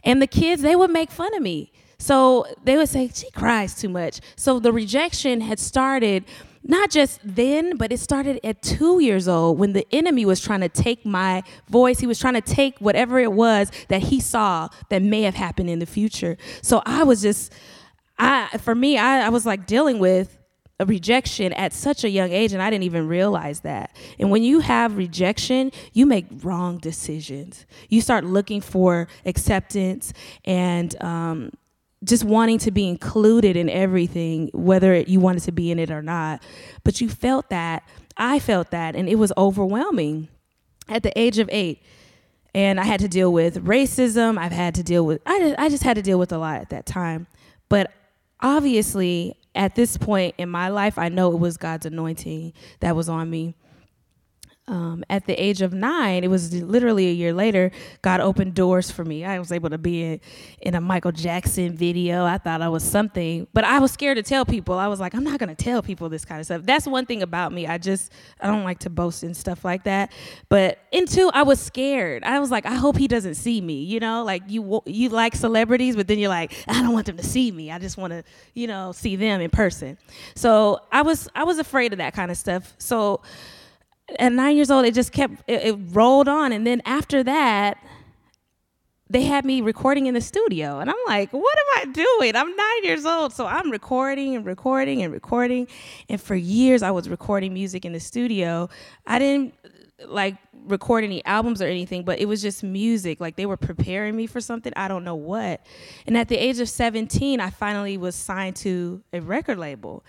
And 0.04 0.22
the 0.22 0.28
kids, 0.28 0.62
they 0.62 0.76
would 0.76 0.92
make 0.92 1.10
fun 1.10 1.34
of 1.34 1.42
me. 1.42 1.72
So 1.98 2.46
they 2.62 2.76
would 2.76 2.88
say, 2.88 3.10
she 3.12 3.28
cries 3.32 3.74
too 3.74 3.88
much. 3.88 4.20
So 4.36 4.60
the 4.60 4.72
rejection 4.72 5.40
had 5.40 5.58
started 5.58 6.24
not 6.64 6.90
just 6.90 7.20
then, 7.24 7.76
but 7.76 7.92
it 7.92 7.98
started 7.98 8.40
at 8.44 8.62
two 8.62 9.00
years 9.00 9.28
old 9.28 9.58
when 9.58 9.72
the 9.72 9.86
enemy 9.92 10.24
was 10.24 10.40
trying 10.40 10.60
to 10.60 10.68
take 10.68 11.04
my 11.04 11.42
voice. 11.68 11.98
He 11.98 12.06
was 12.06 12.18
trying 12.18 12.34
to 12.34 12.40
take 12.40 12.78
whatever 12.78 13.18
it 13.18 13.32
was 13.32 13.70
that 13.88 14.02
he 14.02 14.20
saw 14.20 14.68
that 14.88 15.02
may 15.02 15.22
have 15.22 15.34
happened 15.34 15.70
in 15.70 15.78
the 15.78 15.86
future. 15.86 16.36
So 16.62 16.82
I 16.86 17.04
was 17.04 17.22
just, 17.22 17.52
I 18.18 18.48
for 18.58 18.74
me, 18.74 18.98
I, 18.98 19.26
I 19.26 19.28
was 19.28 19.44
like 19.44 19.66
dealing 19.66 19.98
with 19.98 20.38
a 20.80 20.84
rejection 20.84 21.52
at 21.52 21.72
such 21.72 22.02
a 22.02 22.08
young 22.08 22.32
age, 22.32 22.52
and 22.52 22.60
I 22.60 22.68
didn't 22.68 22.84
even 22.84 23.06
realize 23.06 23.60
that. 23.60 23.96
And 24.18 24.30
when 24.30 24.42
you 24.42 24.60
have 24.60 24.96
rejection, 24.96 25.70
you 25.92 26.06
make 26.06 26.26
wrong 26.42 26.78
decisions. 26.78 27.66
You 27.88 28.00
start 28.00 28.24
looking 28.24 28.60
for 28.60 29.06
acceptance 29.24 30.12
and 30.44 31.00
um, 31.02 31.52
just 32.04 32.24
wanting 32.24 32.58
to 32.58 32.70
be 32.70 32.88
included 32.88 33.56
in 33.56 33.68
everything, 33.68 34.50
whether 34.52 35.00
you 35.00 35.20
wanted 35.20 35.42
to 35.44 35.52
be 35.52 35.70
in 35.70 35.78
it 35.78 35.90
or 35.90 36.02
not. 36.02 36.42
But 36.84 37.00
you 37.00 37.08
felt 37.08 37.48
that. 37.50 37.82
I 38.16 38.38
felt 38.38 38.70
that, 38.70 38.94
and 38.94 39.08
it 39.08 39.16
was 39.16 39.32
overwhelming 39.36 40.28
at 40.88 41.02
the 41.02 41.18
age 41.18 41.38
of 41.38 41.48
eight. 41.52 41.82
And 42.54 42.78
I 42.78 42.84
had 42.84 43.00
to 43.00 43.08
deal 43.08 43.32
with 43.32 43.64
racism. 43.64 44.36
I've 44.36 44.52
had 44.52 44.74
to 44.74 44.82
deal 44.82 45.06
with, 45.06 45.22
I 45.24 45.38
just, 45.38 45.58
I 45.58 45.68
just 45.70 45.82
had 45.82 45.94
to 45.94 46.02
deal 46.02 46.18
with 46.18 46.32
a 46.32 46.38
lot 46.38 46.60
at 46.60 46.68
that 46.70 46.84
time. 46.84 47.26
But 47.70 47.90
obviously, 48.40 49.38
at 49.54 49.74
this 49.74 49.96
point 49.96 50.34
in 50.36 50.50
my 50.50 50.68
life, 50.68 50.98
I 50.98 51.08
know 51.08 51.32
it 51.32 51.38
was 51.38 51.56
God's 51.56 51.86
anointing 51.86 52.52
that 52.80 52.94
was 52.94 53.08
on 53.08 53.30
me 53.30 53.54
um, 54.72 55.04
at 55.10 55.26
the 55.26 55.34
age 55.34 55.60
of 55.60 55.74
nine, 55.74 56.24
it 56.24 56.28
was 56.28 56.54
literally 56.54 57.08
a 57.08 57.12
year 57.12 57.34
later, 57.34 57.70
God 58.00 58.20
opened 58.20 58.54
doors 58.54 58.90
for 58.90 59.04
me. 59.04 59.22
I 59.22 59.38
was 59.38 59.52
able 59.52 59.68
to 59.68 59.76
be 59.76 60.02
in, 60.02 60.20
in 60.62 60.74
a 60.74 60.80
Michael 60.80 61.12
Jackson 61.12 61.76
video. 61.76 62.24
I 62.24 62.38
thought 62.38 62.62
I 62.62 62.70
was 62.70 62.82
something, 62.82 63.46
but 63.52 63.64
I 63.64 63.80
was 63.80 63.92
scared 63.92 64.16
to 64.16 64.22
tell 64.22 64.46
people. 64.46 64.78
I 64.78 64.86
was 64.86 64.98
like, 64.98 65.14
I'm 65.14 65.24
not 65.24 65.38
going 65.38 65.54
to 65.54 65.62
tell 65.62 65.82
people 65.82 66.08
this 66.08 66.24
kind 66.24 66.40
of 66.40 66.46
stuff. 66.46 66.62
That's 66.62 66.86
one 66.86 67.04
thing 67.04 67.22
about 67.22 67.52
me. 67.52 67.66
I 67.66 67.76
just, 67.76 68.12
I 68.40 68.46
don't 68.46 68.64
like 68.64 68.78
to 68.78 68.88
boast 68.88 69.22
and 69.24 69.36
stuff 69.36 69.62
like 69.62 69.84
that. 69.84 70.10
But 70.48 70.78
in 70.90 71.04
two, 71.04 71.30
I 71.34 71.42
was 71.42 71.60
scared. 71.60 72.24
I 72.24 72.40
was 72.40 72.50
like, 72.50 72.64
I 72.64 72.74
hope 72.74 72.96
he 72.96 73.08
doesn't 73.08 73.34
see 73.34 73.60
me. 73.60 73.82
You 73.82 74.00
know, 74.00 74.24
like 74.24 74.42
you, 74.46 74.80
you 74.86 75.10
like 75.10 75.36
celebrities, 75.36 75.96
but 75.96 76.08
then 76.08 76.18
you're 76.18 76.30
like, 76.30 76.54
I 76.66 76.80
don't 76.80 76.94
want 76.94 77.04
them 77.04 77.18
to 77.18 77.24
see 77.24 77.52
me. 77.52 77.70
I 77.70 77.78
just 77.78 77.98
want 77.98 78.14
to, 78.14 78.24
you 78.54 78.68
know, 78.68 78.92
see 78.92 79.16
them 79.16 79.42
in 79.42 79.50
person. 79.50 79.98
So 80.34 80.80
I 80.90 81.02
was, 81.02 81.28
I 81.34 81.44
was 81.44 81.58
afraid 81.58 81.92
of 81.92 81.98
that 81.98 82.14
kind 82.14 82.30
of 82.30 82.38
stuff. 82.38 82.72
So, 82.78 83.20
at 84.18 84.32
nine 84.32 84.56
years 84.56 84.70
old, 84.70 84.84
it 84.84 84.94
just 84.94 85.12
kept, 85.12 85.34
it, 85.46 85.62
it 85.62 85.78
rolled 85.90 86.28
on. 86.28 86.52
And 86.52 86.66
then 86.66 86.82
after 86.84 87.22
that, 87.22 87.78
they 89.12 89.22
had 89.22 89.44
me 89.44 89.60
recording 89.60 90.06
in 90.06 90.14
the 90.14 90.20
studio. 90.20 90.78
And 90.78 90.88
I'm 90.88 90.96
like, 91.06 91.32
what 91.32 91.58
am 91.58 91.88
I 91.88 91.92
doing? 91.92 92.34
I'm 92.34 92.56
nine 92.56 92.84
years 92.84 93.04
old. 93.04 93.34
So 93.34 93.46
I'm 93.46 93.70
recording 93.70 94.34
and 94.36 94.46
recording 94.46 95.02
and 95.02 95.12
recording. 95.12 95.68
And 96.08 96.18
for 96.18 96.34
years, 96.34 96.82
I 96.82 96.90
was 96.90 97.10
recording 97.10 97.52
music 97.52 97.84
in 97.84 97.92
the 97.92 98.00
studio. 98.00 98.70
I 99.06 99.18
didn't 99.18 99.54
like 100.06 100.36
record 100.64 101.04
any 101.04 101.24
albums 101.26 101.60
or 101.60 101.66
anything, 101.66 102.04
but 102.04 102.20
it 102.20 102.26
was 102.26 102.40
just 102.40 102.62
music. 102.62 103.20
Like 103.20 103.36
they 103.36 103.46
were 103.46 103.58
preparing 103.58 104.16
me 104.16 104.26
for 104.26 104.40
something. 104.40 104.72
I 104.76 104.88
don't 104.88 105.04
know 105.04 105.14
what. 105.14 105.64
And 106.06 106.16
at 106.16 106.28
the 106.28 106.36
age 106.36 106.58
of 106.60 106.68
17, 106.68 107.38
I 107.38 107.50
finally 107.50 107.98
was 107.98 108.14
signed 108.14 108.56
to 108.56 109.02
a 109.12 109.20
record 109.20 109.58
label. 109.58 110.04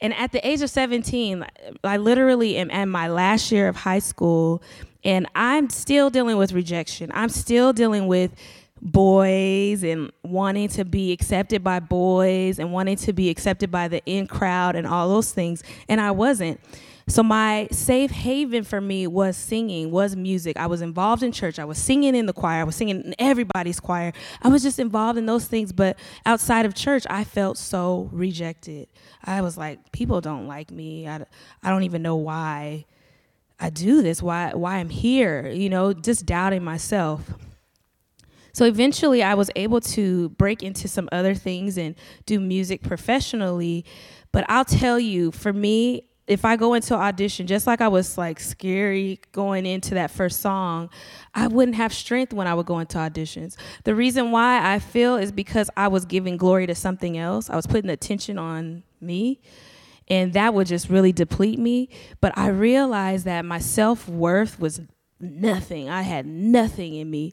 And 0.00 0.14
at 0.14 0.32
the 0.32 0.46
age 0.46 0.62
of 0.62 0.70
17, 0.70 1.44
I 1.84 1.96
literally 1.98 2.56
am 2.56 2.70
at 2.70 2.86
my 2.86 3.08
last 3.08 3.52
year 3.52 3.68
of 3.68 3.76
high 3.76 3.98
school, 3.98 4.62
and 5.04 5.26
I'm 5.34 5.68
still 5.68 6.10
dealing 6.10 6.36
with 6.36 6.52
rejection. 6.52 7.10
I'm 7.12 7.28
still 7.28 7.72
dealing 7.72 8.06
with 8.06 8.34
boys 8.82 9.82
and 9.82 10.10
wanting 10.22 10.68
to 10.68 10.84
be 10.84 11.12
accepted 11.12 11.62
by 11.62 11.80
boys 11.80 12.58
and 12.58 12.72
wanting 12.72 12.96
to 12.96 13.12
be 13.12 13.28
accepted 13.28 13.70
by 13.70 13.88
the 13.88 14.02
in 14.06 14.26
crowd 14.26 14.74
and 14.74 14.86
all 14.86 15.08
those 15.08 15.32
things. 15.32 15.62
And 15.88 16.00
I 16.00 16.10
wasn't. 16.12 16.60
So 17.08 17.22
my 17.22 17.68
safe 17.70 18.10
haven 18.10 18.62
for 18.64 18.80
me 18.80 19.06
was 19.06 19.36
singing, 19.36 19.90
was 19.90 20.14
music. 20.14 20.56
I 20.56 20.66
was 20.66 20.80
involved 20.80 21.22
in 21.22 21.32
church. 21.32 21.58
I 21.58 21.64
was 21.64 21.78
singing 21.78 22.14
in 22.14 22.26
the 22.26 22.32
choir. 22.32 22.60
I 22.60 22.64
was 22.64 22.76
singing 22.76 23.02
in 23.02 23.14
everybody's 23.18 23.80
choir. 23.80 24.12
I 24.42 24.48
was 24.48 24.62
just 24.62 24.78
involved 24.78 25.18
in 25.18 25.26
those 25.26 25.46
things. 25.46 25.72
But 25.72 25.98
outside 26.24 26.66
of 26.66 26.74
church, 26.74 27.04
I 27.10 27.24
felt 27.24 27.58
so 27.58 28.08
rejected. 28.12 28.88
I 29.24 29.40
was 29.40 29.56
like, 29.58 29.92
people 29.92 30.20
don't 30.20 30.46
like 30.46 30.70
me. 30.70 31.08
I, 31.08 31.24
I 31.62 31.70
don't 31.70 31.82
even 31.82 32.02
know 32.02 32.16
why 32.16 32.86
I 33.60 33.68
do 33.68 34.00
this, 34.02 34.22
why 34.22 34.52
why 34.54 34.76
I'm 34.76 34.88
here, 34.88 35.48
you 35.48 35.68
know, 35.68 35.92
just 35.92 36.24
doubting 36.24 36.64
myself. 36.64 37.30
So 38.52 38.64
eventually 38.64 39.22
I 39.22 39.34
was 39.34 39.50
able 39.54 39.80
to 39.82 40.30
break 40.30 40.62
into 40.62 40.88
some 40.88 41.08
other 41.12 41.34
things 41.34 41.78
and 41.78 41.94
do 42.26 42.40
music 42.40 42.82
professionally. 42.82 43.84
But 44.32 44.44
I'll 44.48 44.64
tell 44.64 44.98
you, 44.98 45.30
for 45.30 45.52
me, 45.52 46.04
if 46.30 46.44
I 46.44 46.54
go 46.54 46.74
into 46.74 46.94
audition, 46.94 47.48
just 47.48 47.66
like 47.66 47.80
I 47.80 47.88
was 47.88 48.16
like 48.16 48.38
scary 48.38 49.18
going 49.32 49.66
into 49.66 49.94
that 49.94 50.12
first 50.12 50.40
song, 50.40 50.88
I 51.34 51.48
wouldn't 51.48 51.76
have 51.76 51.92
strength 51.92 52.32
when 52.32 52.46
I 52.46 52.54
would 52.54 52.66
go 52.66 52.78
into 52.78 52.98
auditions. 52.98 53.56
The 53.82 53.96
reason 53.96 54.30
why 54.30 54.72
I 54.72 54.78
feel 54.78 55.16
is 55.16 55.32
because 55.32 55.68
I 55.76 55.88
was 55.88 56.04
giving 56.04 56.36
glory 56.36 56.68
to 56.68 56.74
something 56.76 57.18
else. 57.18 57.50
I 57.50 57.56
was 57.56 57.66
putting 57.66 57.90
attention 57.90 58.38
on 58.38 58.84
me. 59.00 59.40
And 60.06 60.32
that 60.34 60.54
would 60.54 60.68
just 60.68 60.88
really 60.88 61.10
deplete 61.10 61.58
me. 61.58 61.88
But 62.20 62.38
I 62.38 62.48
realized 62.48 63.24
that 63.24 63.44
my 63.44 63.58
self 63.58 64.08
worth 64.08 64.60
was 64.60 64.80
nothing. 65.20 65.88
I 65.88 66.02
had 66.02 66.26
nothing 66.26 66.94
in 66.94 67.10
me. 67.10 67.32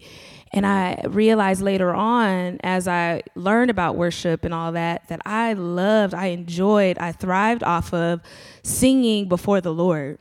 And 0.53 0.65
I 0.65 1.03
realized 1.07 1.61
later 1.61 1.93
on, 1.93 2.59
as 2.63 2.87
I 2.87 3.23
learned 3.35 3.69
about 3.69 3.95
worship 3.95 4.45
and 4.45 4.53
all 4.53 4.71
that, 4.73 5.07
that 5.09 5.21
I 5.25 5.53
loved, 5.53 6.13
I 6.13 6.27
enjoyed, 6.27 6.97
I 6.97 7.11
thrived 7.11 7.63
off 7.63 7.93
of 7.93 8.21
singing 8.63 9.27
before 9.27 9.61
the 9.61 9.73
Lord. 9.73 10.19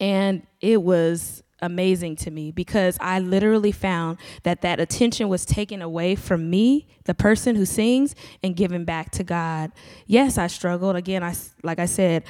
And 0.00 0.46
it 0.60 0.82
was 0.82 1.42
amazing 1.62 2.16
to 2.16 2.30
me 2.30 2.50
because 2.50 2.98
I 3.00 3.18
literally 3.18 3.72
found 3.72 4.18
that 4.42 4.62
that 4.62 4.80
attention 4.80 5.28
was 5.28 5.44
taken 5.44 5.80
away 5.80 6.14
from 6.14 6.50
me, 6.50 6.88
the 7.04 7.14
person 7.14 7.56
who 7.56 7.64
sings, 7.64 8.14
and 8.42 8.54
given 8.54 8.84
back 8.84 9.10
to 9.12 9.24
God. 9.24 9.72
Yes, 10.06 10.38
I 10.38 10.48
struggled. 10.48 10.96
Again, 10.96 11.22
I 11.22 11.34
like 11.62 11.78
I 11.78 11.86
said, 11.86 12.24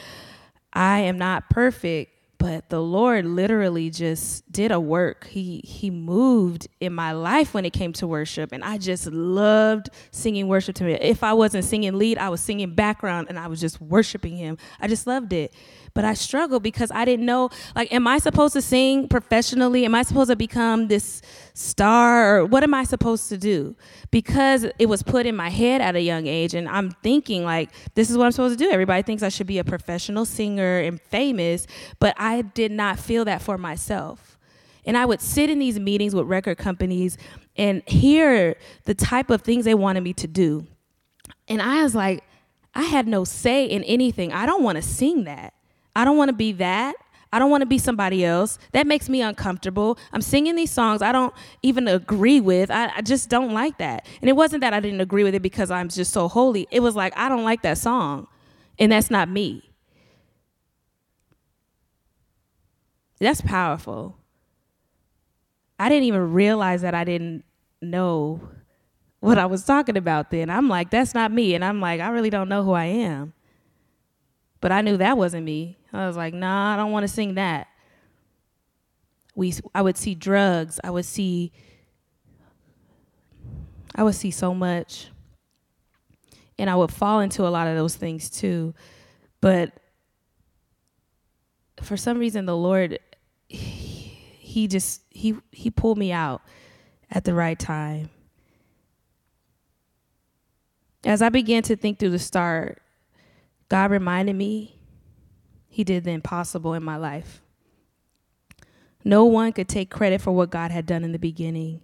I 0.72 1.00
am 1.00 1.18
not 1.18 1.50
perfect, 1.50 2.12
but 2.38 2.68
the 2.68 2.80
lord 2.80 3.24
literally 3.24 3.90
just 3.90 4.50
did 4.50 4.72
a 4.72 4.80
work. 4.80 5.26
He 5.26 5.60
he 5.64 5.90
moved 5.90 6.68
in 6.80 6.92
my 6.92 7.12
life 7.12 7.54
when 7.54 7.64
it 7.64 7.72
came 7.72 7.92
to 7.94 8.06
worship 8.06 8.52
and 8.52 8.62
i 8.64 8.78
just 8.78 9.06
loved 9.06 9.88
singing 10.10 10.48
worship 10.48 10.74
to 10.76 10.84
me. 10.84 10.92
If 10.94 11.22
i 11.22 11.32
wasn't 11.32 11.64
singing 11.64 11.98
lead 11.98 12.18
i 12.18 12.28
was 12.28 12.40
singing 12.40 12.74
background 12.74 13.26
and 13.28 13.38
i 13.38 13.46
was 13.46 13.60
just 13.60 13.80
worshiping 13.80 14.36
him. 14.36 14.58
I 14.80 14.88
just 14.88 15.06
loved 15.06 15.32
it 15.32 15.54
but 15.96 16.04
I 16.04 16.12
struggled 16.12 16.62
because 16.62 16.92
I 16.94 17.06
didn't 17.06 17.24
know 17.24 17.48
like 17.74 17.90
am 17.92 18.06
I 18.06 18.18
supposed 18.18 18.52
to 18.52 18.60
sing 18.60 19.08
professionally? 19.08 19.86
Am 19.86 19.94
I 19.94 20.02
supposed 20.02 20.30
to 20.30 20.36
become 20.36 20.88
this 20.88 21.22
star 21.54 22.36
or 22.36 22.44
what 22.44 22.62
am 22.62 22.74
I 22.74 22.84
supposed 22.84 23.30
to 23.30 23.38
do? 23.38 23.74
Because 24.10 24.66
it 24.78 24.86
was 24.86 25.02
put 25.02 25.24
in 25.24 25.34
my 25.34 25.48
head 25.48 25.80
at 25.80 25.96
a 25.96 26.00
young 26.00 26.26
age 26.26 26.52
and 26.52 26.68
I'm 26.68 26.90
thinking 27.02 27.44
like 27.44 27.70
this 27.94 28.10
is 28.10 28.18
what 28.18 28.26
I'm 28.26 28.32
supposed 28.32 28.58
to 28.58 28.64
do. 28.64 28.70
Everybody 28.70 29.02
thinks 29.02 29.22
I 29.22 29.30
should 29.30 29.46
be 29.46 29.58
a 29.58 29.64
professional 29.64 30.26
singer 30.26 30.80
and 30.80 31.00
famous, 31.00 31.66
but 31.98 32.14
I 32.18 32.42
did 32.42 32.72
not 32.72 32.98
feel 32.98 33.24
that 33.24 33.40
for 33.40 33.56
myself. 33.56 34.38
And 34.84 34.98
I 34.98 35.06
would 35.06 35.22
sit 35.22 35.48
in 35.48 35.58
these 35.58 35.80
meetings 35.80 36.14
with 36.14 36.26
record 36.26 36.58
companies 36.58 37.16
and 37.56 37.82
hear 37.88 38.54
the 38.84 38.94
type 38.94 39.30
of 39.30 39.40
things 39.40 39.64
they 39.64 39.74
wanted 39.74 40.02
me 40.02 40.12
to 40.12 40.26
do. 40.28 40.66
And 41.48 41.62
I 41.62 41.82
was 41.82 41.94
like, 41.94 42.22
I 42.74 42.82
had 42.82 43.08
no 43.08 43.24
say 43.24 43.64
in 43.64 43.82
anything. 43.84 44.34
I 44.34 44.44
don't 44.44 44.62
want 44.62 44.76
to 44.76 44.82
sing 44.82 45.24
that. 45.24 45.54
I 45.96 46.04
don't 46.04 46.18
want 46.18 46.28
to 46.28 46.34
be 46.34 46.52
that. 46.52 46.94
I 47.32 47.38
don't 47.38 47.50
want 47.50 47.62
to 47.62 47.66
be 47.66 47.78
somebody 47.78 48.22
else. 48.22 48.58
That 48.72 48.86
makes 48.86 49.08
me 49.08 49.22
uncomfortable. 49.22 49.98
I'm 50.12 50.20
singing 50.20 50.54
these 50.54 50.70
songs 50.70 51.00
I 51.00 51.10
don't 51.10 51.34
even 51.62 51.88
agree 51.88 52.38
with. 52.38 52.70
I, 52.70 52.92
I, 52.96 53.00
just 53.00 53.30
don't 53.30 53.52
like 53.52 53.78
that. 53.78 54.06
And 54.20 54.28
it 54.28 54.34
wasn't 54.34 54.60
that 54.60 54.74
I 54.74 54.80
didn't 54.80 55.00
agree 55.00 55.24
with 55.24 55.34
it 55.34 55.40
because 55.40 55.70
I'm 55.70 55.88
just 55.88 56.12
so 56.12 56.28
holy. 56.28 56.68
It 56.70 56.80
was 56.80 56.94
like, 56.94 57.16
I 57.16 57.30
don't 57.30 57.44
like 57.44 57.62
that 57.62 57.78
song. 57.78 58.28
And 58.78 58.92
that's 58.92 59.10
not 59.10 59.30
me. 59.30 59.70
That's 63.18 63.40
powerful. 63.40 64.18
I 65.78 65.88
didn't 65.88 66.04
even 66.04 66.32
realize 66.32 66.82
that 66.82 66.94
I 66.94 67.04
didn't 67.04 67.42
know 67.80 68.40
what 69.20 69.38
I 69.38 69.46
was 69.46 69.64
talking 69.64 69.96
about 69.96 70.30
then. 70.30 70.50
I'm 70.50 70.68
like, 70.68 70.90
that's 70.90 71.14
not 71.14 71.32
me. 71.32 71.54
And 71.54 71.64
I'm 71.64 71.80
like, 71.80 72.02
I 72.02 72.08
really 72.08 72.30
don't 72.30 72.50
know 72.50 72.62
who 72.62 72.72
I 72.72 72.84
am. 72.84 73.32
But 74.60 74.72
I 74.72 74.80
knew 74.80 74.96
that 74.96 75.18
wasn't 75.18 75.44
me. 75.44 75.78
I 75.92 76.06
was 76.06 76.16
like, 76.16 76.34
nah, 76.34 76.74
I 76.74 76.76
don't 76.76 76.92
want 76.92 77.04
to 77.04 77.08
sing 77.08 77.34
that. 77.34 77.68
We, 79.34 79.54
I 79.74 79.82
would 79.82 79.96
see 79.96 80.14
drugs. 80.14 80.80
I 80.82 80.90
would 80.90 81.04
see, 81.04 81.52
I 83.94 84.02
would 84.02 84.14
see 84.14 84.30
so 84.30 84.54
much. 84.54 85.08
And 86.58 86.70
I 86.70 86.74
would 86.74 86.90
fall 86.90 87.20
into 87.20 87.46
a 87.46 87.50
lot 87.50 87.66
of 87.68 87.76
those 87.76 87.96
things 87.96 88.30
too. 88.30 88.74
But 89.40 89.72
for 91.82 91.96
some 91.96 92.18
reason, 92.18 92.46
the 92.46 92.56
Lord, 92.56 92.98
he 93.48 94.68
just, 94.68 95.02
he, 95.10 95.36
he 95.52 95.70
pulled 95.70 95.98
me 95.98 96.12
out 96.12 96.40
at 97.10 97.24
the 97.24 97.34
right 97.34 97.58
time. 97.58 98.08
As 101.04 101.20
I 101.22 101.28
began 101.28 101.62
to 101.64 101.76
think 101.76 101.98
through 101.98 102.10
the 102.10 102.18
start, 102.18 102.82
God 103.68 103.90
reminded 103.90 104.36
me 104.36 104.78
He 105.68 105.84
did 105.84 106.04
the 106.04 106.12
impossible 106.12 106.74
in 106.74 106.82
my 106.82 106.96
life. 106.96 107.42
No 109.04 109.24
one 109.24 109.52
could 109.52 109.68
take 109.68 109.90
credit 109.90 110.20
for 110.20 110.32
what 110.32 110.50
God 110.50 110.70
had 110.70 110.86
done 110.86 111.04
in 111.04 111.12
the 111.12 111.18
beginning. 111.18 111.82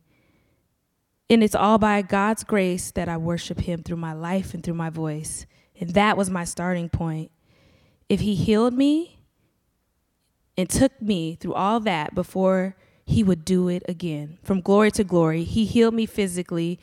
And 1.31 1.43
it's 1.43 1.55
all 1.55 1.79
by 1.79 2.03
God's 2.03 2.45
grace 2.45 2.91
that 2.91 3.09
I 3.09 3.17
worship 3.17 3.61
Him 3.61 3.83
through 3.83 3.97
my 3.97 4.13
life 4.13 4.55
and 4.55 4.63
through 4.63 4.75
my 4.75 4.91
voice. 4.91 5.47
And 5.79 5.91
that 5.91 6.17
was 6.17 6.29
my 6.31 6.45
starting 6.45 6.89
point. 6.89 7.31
If 8.09 8.21
He 8.21 8.35
healed 8.35 8.75
me 8.75 9.21
and 10.59 10.69
took 10.69 11.01
me 11.01 11.37
through 11.37 11.55
all 11.55 11.81
that 11.81 12.15
before 12.15 12.77
He 13.05 13.23
would 13.23 13.45
do 13.45 13.69
it 13.69 13.83
again, 13.89 14.39
from 14.43 14.61
glory 14.61 14.91
to 14.91 15.05
glory, 15.05 15.45
He 15.45 15.65
healed 15.65 15.95
me 15.95 16.07
physically, 16.07 16.79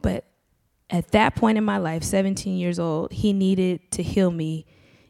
but 0.00 0.24
at 0.92 1.10
that 1.12 1.34
point 1.34 1.56
in 1.56 1.64
my 1.64 1.78
life, 1.78 2.04
17 2.04 2.56
years 2.58 2.78
old, 2.78 3.12
he 3.12 3.32
needed 3.32 3.90
to 3.92 4.02
heal 4.02 4.30
me 4.30 4.66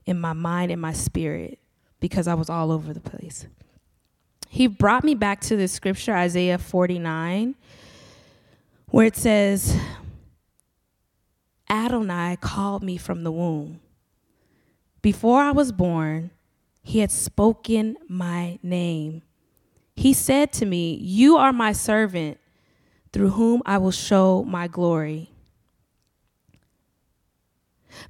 in 0.07 0.19
my 0.19 0.33
mind 0.33 0.71
and 0.71 0.81
my 0.81 0.93
spirit 0.93 1.59
because 1.99 2.29
I 2.29 2.35
was 2.35 2.49
all 2.49 2.71
over 2.71 2.95
the 2.95 3.01
place. 3.01 3.47
He 4.49 4.69
brought 4.69 5.03
me 5.03 5.17
back 5.17 5.41
to 5.43 5.57
the 5.57 5.67
scripture, 5.67 6.15
Isaiah 6.15 6.59
49, 6.59 7.57
where 8.91 9.07
it 9.07 9.17
says, 9.17 9.77
Adonai 11.69 12.37
called 12.41 12.85
me 12.85 12.97
from 12.97 13.25
the 13.25 13.33
womb. 13.33 13.81
Before 15.01 15.41
I 15.41 15.51
was 15.51 15.73
born, 15.73 16.31
he 16.83 17.01
had 17.01 17.11
spoken 17.11 17.97
my 18.09 18.61
name. 18.63 19.23
He 19.97 20.13
said 20.13 20.53
to 20.55 20.67
me, 20.67 20.95
You 20.95 21.37
are 21.39 21.53
my 21.53 21.73
servant, 21.73 22.39
through 23.13 23.31
whom 23.31 23.63
I 23.67 23.79
will 23.79 23.91
show 23.91 24.45
my 24.45 24.69
glory. 24.69 25.32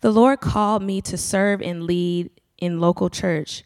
The 0.01 0.11
Lord 0.11 0.41
called 0.41 0.83
me 0.83 1.01
to 1.03 1.17
serve 1.17 1.63
and 1.63 1.85
lead 1.85 2.31
in 2.59 2.81
local 2.81 3.11
church. 3.11 3.65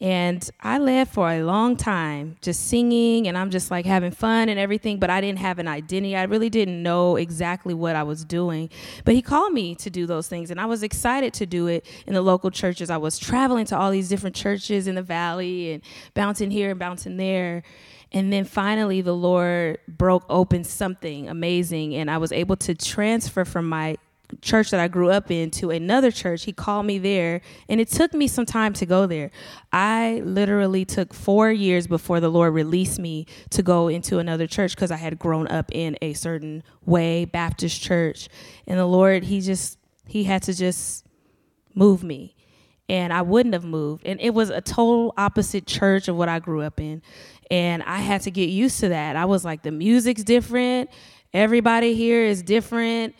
And 0.00 0.48
I 0.60 0.78
led 0.78 1.08
for 1.08 1.28
a 1.28 1.42
long 1.42 1.76
time, 1.76 2.36
just 2.40 2.68
singing, 2.68 3.26
and 3.26 3.36
I'm 3.36 3.50
just 3.50 3.68
like 3.68 3.84
having 3.84 4.12
fun 4.12 4.48
and 4.48 4.56
everything, 4.56 5.00
but 5.00 5.10
I 5.10 5.20
didn't 5.20 5.40
have 5.40 5.58
an 5.58 5.66
identity. 5.66 6.14
I 6.14 6.22
really 6.22 6.48
didn't 6.48 6.80
know 6.84 7.16
exactly 7.16 7.74
what 7.74 7.96
I 7.96 8.04
was 8.04 8.24
doing. 8.24 8.70
But 9.04 9.16
He 9.16 9.22
called 9.22 9.52
me 9.52 9.74
to 9.74 9.90
do 9.90 10.06
those 10.06 10.28
things, 10.28 10.52
and 10.52 10.60
I 10.60 10.66
was 10.66 10.84
excited 10.84 11.34
to 11.34 11.46
do 11.46 11.66
it 11.66 11.84
in 12.06 12.14
the 12.14 12.22
local 12.22 12.52
churches. 12.52 12.90
I 12.90 12.96
was 12.96 13.18
traveling 13.18 13.66
to 13.66 13.76
all 13.76 13.90
these 13.90 14.08
different 14.08 14.36
churches 14.36 14.86
in 14.86 14.94
the 14.94 15.02
valley 15.02 15.72
and 15.72 15.82
bouncing 16.14 16.52
here 16.52 16.70
and 16.70 16.78
bouncing 16.78 17.16
there. 17.16 17.64
And 18.12 18.32
then 18.32 18.44
finally, 18.44 19.00
the 19.00 19.16
Lord 19.16 19.78
broke 19.88 20.24
open 20.28 20.62
something 20.62 21.28
amazing, 21.28 21.96
and 21.96 22.08
I 22.08 22.18
was 22.18 22.30
able 22.30 22.56
to 22.58 22.74
transfer 22.74 23.44
from 23.44 23.68
my 23.68 23.96
church 24.40 24.70
that 24.70 24.80
I 24.80 24.88
grew 24.88 25.10
up 25.10 25.30
in 25.30 25.50
to 25.52 25.70
another 25.70 26.10
church. 26.10 26.44
He 26.44 26.52
called 26.52 26.86
me 26.86 26.98
there, 26.98 27.40
and 27.68 27.80
it 27.80 27.88
took 27.88 28.12
me 28.14 28.28
some 28.28 28.46
time 28.46 28.72
to 28.74 28.86
go 28.86 29.06
there. 29.06 29.30
I 29.72 30.22
literally 30.24 30.84
took 30.84 31.14
four 31.14 31.50
years 31.50 31.86
before 31.86 32.20
the 32.20 32.28
Lord 32.28 32.54
released 32.54 32.98
me 32.98 33.26
to 33.50 33.62
go 33.62 33.88
into 33.88 34.18
another 34.18 34.46
church 34.46 34.74
because 34.74 34.90
I 34.90 34.96
had 34.96 35.18
grown 35.18 35.48
up 35.48 35.70
in 35.72 35.96
a 36.02 36.12
certain 36.14 36.62
way, 36.84 37.24
Baptist 37.24 37.80
church. 37.80 38.28
And 38.66 38.78
the 38.78 38.86
Lord, 38.86 39.24
He 39.24 39.40
just, 39.40 39.78
He 40.06 40.24
had 40.24 40.42
to 40.44 40.54
just 40.54 41.06
move 41.74 42.02
me. 42.02 42.34
And 42.90 43.12
I 43.12 43.22
wouldn't 43.22 43.52
have 43.52 43.64
moved. 43.64 44.06
And 44.06 44.18
it 44.20 44.30
was 44.30 44.48
a 44.48 44.62
total 44.62 45.12
opposite 45.18 45.66
church 45.66 46.08
of 46.08 46.16
what 46.16 46.28
I 46.28 46.38
grew 46.38 46.62
up 46.62 46.80
in. 46.80 47.02
And 47.50 47.82
I 47.82 47.98
had 47.98 48.22
to 48.22 48.30
get 48.30 48.48
used 48.48 48.80
to 48.80 48.88
that. 48.88 49.16
I 49.16 49.26
was 49.26 49.44
like, 49.44 49.62
the 49.62 49.70
music's 49.70 50.24
different. 50.24 50.90
Everybody 51.32 51.94
here 51.94 52.22
is 52.22 52.42
different. 52.42 53.14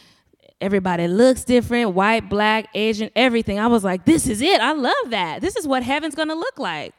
Everybody 0.61 1.07
looks 1.07 1.45
different 1.45 1.95
white, 1.95 2.29
black, 2.29 2.69
Asian, 2.75 3.11
everything. 3.15 3.61
I 3.61 3.69
was 3.69 3.85
like, 3.85 4.05
this 4.05 4.27
is 4.27 4.43
it. 4.43 4.61
I 4.61 4.73
love 4.73 5.11
that. 5.11 5.41
This 5.41 5.57
is 5.57 5.69
what 5.69 5.83
heaven's 5.83 6.17
gonna 6.17 6.35
look 6.35 6.59
like. 6.59 6.95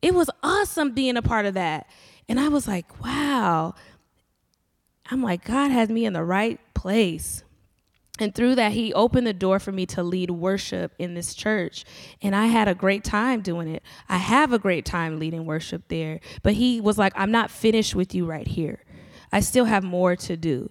It 0.00 0.14
was 0.14 0.30
awesome 0.42 0.92
being 0.92 1.16
a 1.16 1.22
part 1.22 1.46
of 1.46 1.54
that. 1.54 1.88
And 2.28 2.40
I 2.40 2.48
was 2.48 2.66
like, 2.66 3.04
wow. 3.04 3.74
I'm 5.10 5.22
like, 5.22 5.44
God 5.44 5.70
has 5.70 5.88
me 5.88 6.04
in 6.04 6.14
the 6.14 6.24
right 6.24 6.58
place. 6.74 7.44
And 8.18 8.34
through 8.34 8.54
that, 8.54 8.72
he 8.72 8.94
opened 8.94 9.26
the 9.26 9.34
door 9.34 9.58
for 9.58 9.72
me 9.72 9.84
to 9.86 10.02
lead 10.02 10.30
worship 10.30 10.92
in 10.98 11.14
this 11.14 11.34
church. 11.34 11.84
And 12.22 12.34
I 12.34 12.46
had 12.46 12.66
a 12.66 12.74
great 12.74 13.04
time 13.04 13.42
doing 13.42 13.68
it. 13.68 13.82
I 14.08 14.16
have 14.16 14.52
a 14.52 14.58
great 14.58 14.86
time 14.86 15.18
leading 15.18 15.44
worship 15.44 15.82
there. 15.88 16.20
But 16.42 16.54
he 16.54 16.80
was 16.80 16.96
like, 16.96 17.12
I'm 17.14 17.30
not 17.30 17.50
finished 17.50 17.94
with 17.94 18.14
you 18.14 18.24
right 18.24 18.46
here. 18.48 18.82
I 19.32 19.40
still 19.40 19.66
have 19.66 19.84
more 19.84 20.16
to 20.16 20.36
do. 20.36 20.70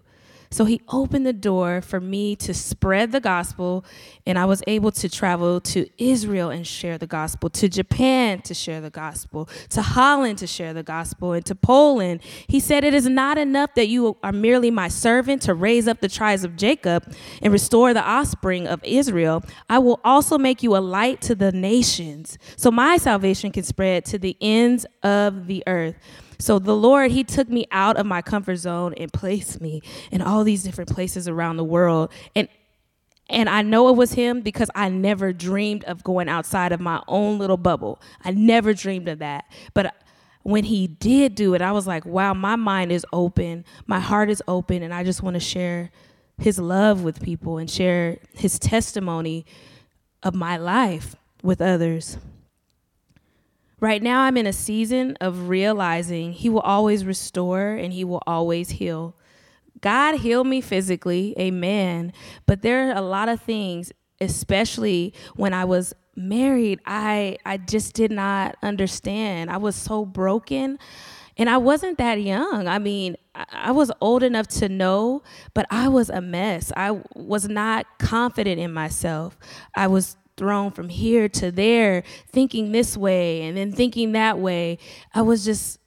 So 0.56 0.63
he 0.63 0.80
opened 0.88 1.26
the 1.26 1.34
door 1.34 1.82
for 1.82 2.00
me 2.00 2.34
to 2.38 2.54
spread 2.54 3.12
the 3.12 3.20
gospel, 3.20 3.84
and 4.26 4.39
I 4.39 4.46
was 4.46 4.63
able 4.68 4.89
to 4.94 5.10
travel 5.10 5.60
to 5.60 5.86
Israel 5.98 6.50
and 6.50 6.65
share 6.65 6.98
the 6.98 7.08
gospel, 7.08 7.50
to 7.50 7.68
Japan 7.68 8.41
to 8.44 8.54
share 8.54 8.80
the 8.80 8.89
gospel, 8.89 9.50
to 9.72 9.82
Holland 9.82 10.38
to 10.38 10.48
share 10.48 10.74
the 10.74 10.82
gospel, 10.82 11.34
and 11.34 11.46
to 11.46 11.56
Poland. 11.56 12.22
He 12.48 12.62
said, 12.62 12.86
It 12.86 12.94
is 12.94 13.06
not 13.06 13.38
enough 13.38 13.74
that 13.76 13.89
you 13.89 14.15
are 14.24 14.32
merely 14.32 14.72
my 14.72 14.88
servant 14.88 15.41
to 15.41 15.54
raise 15.54 15.89
up 15.89 16.00
the 16.00 16.08
tribes 16.08 16.46
of 16.46 16.56
Jacob 16.56 17.04
and 17.41 17.52
restore 17.52 17.94
the 17.94 18.02
offspring 18.02 18.65
of 18.65 18.82
Israel. 18.86 19.44
I 19.70 19.80
will 19.80 20.00
also 20.06 20.38
make 20.38 20.63
you 20.63 20.78
a 20.78 20.80
light 20.80 21.20
to 21.24 21.36
the 21.36 21.52
nations, 21.52 22.38
so 22.56 22.72
my 22.72 22.96
salvation 22.96 23.52
can 23.52 23.63
spread 23.63 24.06
to 24.06 24.18
the 24.18 24.38
ends 24.39 24.86
of 25.04 25.48
the 25.48 25.65
earth. 25.68 25.96
So 26.38 26.60
the 26.60 26.76
Lord, 26.76 27.12
He 27.12 27.24
took 27.24 27.50
me 27.50 27.65
out 27.71 27.98
of 27.98 28.06
my 28.06 28.21
comfort 28.21 28.58
zone 28.58 28.93
and 28.95 29.12
placed 29.12 29.62
me 29.62 29.82
in 30.12 30.21
all 30.21 30.43
these 30.43 30.63
different 30.63 30.89
places 30.89 31.28
around 31.28 31.58
the 31.58 31.63
world. 31.63 32.12
And 32.36 32.48
and 33.30 33.50
I 33.50 33.62
know 33.63 33.89
it 33.89 33.95
was 33.95 34.13
him 34.13 34.41
because 34.41 34.69
I 34.76 34.89
never 34.89 35.34
dreamed 35.34 35.84
of 35.86 36.04
going 36.04 36.30
outside 36.30 36.71
of 36.71 36.80
my 36.80 37.02
own 37.08 37.39
little 37.39 37.58
bubble. 37.58 38.00
I 38.24 38.32
never 38.32 38.74
dreamed 38.74 39.08
of 39.08 39.19
that. 39.19 39.45
But 39.74 39.95
when 40.43 40.65
he 40.65 40.86
did 40.86 41.34
do 41.34 41.56
it, 41.56 41.62
I 41.62 41.71
was 41.71 41.88
like, 41.88 42.06
wow, 42.06 42.36
my 42.36 42.56
mind 42.56 42.91
is 42.91 43.06
open. 43.12 43.65
My 43.88 44.00
heart 44.00 44.30
is 44.30 44.43
open. 44.48 44.84
And 44.84 44.93
I 44.93 45.04
just 45.04 45.24
want 45.24 45.34
to 45.34 45.39
share 45.39 45.89
his 46.38 46.60
love 46.60 47.04
with 47.04 47.21
people 47.21 47.58
and 47.58 47.69
share 47.69 48.19
his 48.34 48.60
testimony 48.60 49.45
of 50.21 50.36
my 50.36 50.58
life 50.58 51.15
with 51.41 51.62
others. 51.62 52.17
Right 53.80 54.02
now, 54.02 54.22
I'm 54.22 54.38
in 54.38 54.48
a 54.48 54.54
season 54.54 55.18
of 55.20 55.50
realizing 55.50 56.32
He 56.32 56.50
will 56.50 56.62
always 56.62 57.06
restore 57.06 57.72
and 57.72 57.92
He 57.94 58.04
will 58.04 58.24
always 58.26 58.70
heal. 58.70 59.16
God 59.82 60.20
healed 60.20 60.48
me 60.48 60.62
physically, 60.62 61.36
amen. 61.38 62.14
But 62.46 62.62
there 62.62 62.90
are 62.90 62.96
a 62.96 63.02
lot 63.02 63.30
of 63.30 63.42
things, 63.42 63.92
especially 64.22 65.14
when 65.36 65.54
I 65.54 65.66
was 65.66 65.94
married, 66.16 66.80
I, 66.86 67.38
I 67.46 67.58
just 67.58 67.94
did 67.94 68.12
not 68.12 68.56
understand. 68.64 69.50
I 69.50 69.58
was 69.58 69.76
so 69.76 70.06
broken. 70.06 70.80
And 71.38 71.50
I 71.50 71.58
wasn't 71.58 71.98
that 71.98 72.22
young. 72.22 72.68
I 72.68 72.80
mean, 72.80 73.18
I, 73.36 73.72
was 73.72 73.92
old 74.00 74.24
enough 74.24 74.48
to 74.48 74.70
know, 74.70 75.22
but 75.54 75.66
I 75.70 75.90
was 75.90 76.10
a 76.10 76.22
mess. 76.22 76.72
I 76.78 77.02
was 77.14 77.50
not 77.50 77.86
confident 78.00 78.60
in 78.60 78.72
myself. 78.72 79.38
I 79.76 79.88
was 79.88 80.16
thrown 80.38 80.71
from 80.71 80.89
here 80.89 81.30
to 81.30 81.52
there, 81.52 82.04
thinking 82.28 82.71
this 82.71 82.98
way 82.98 83.41
and 83.43 83.58
then 83.58 83.71
thinking 83.71 84.12
that 84.13 84.39
way. 84.39 84.78
I 85.13 85.21
was 85.21 85.45
just 85.45 85.80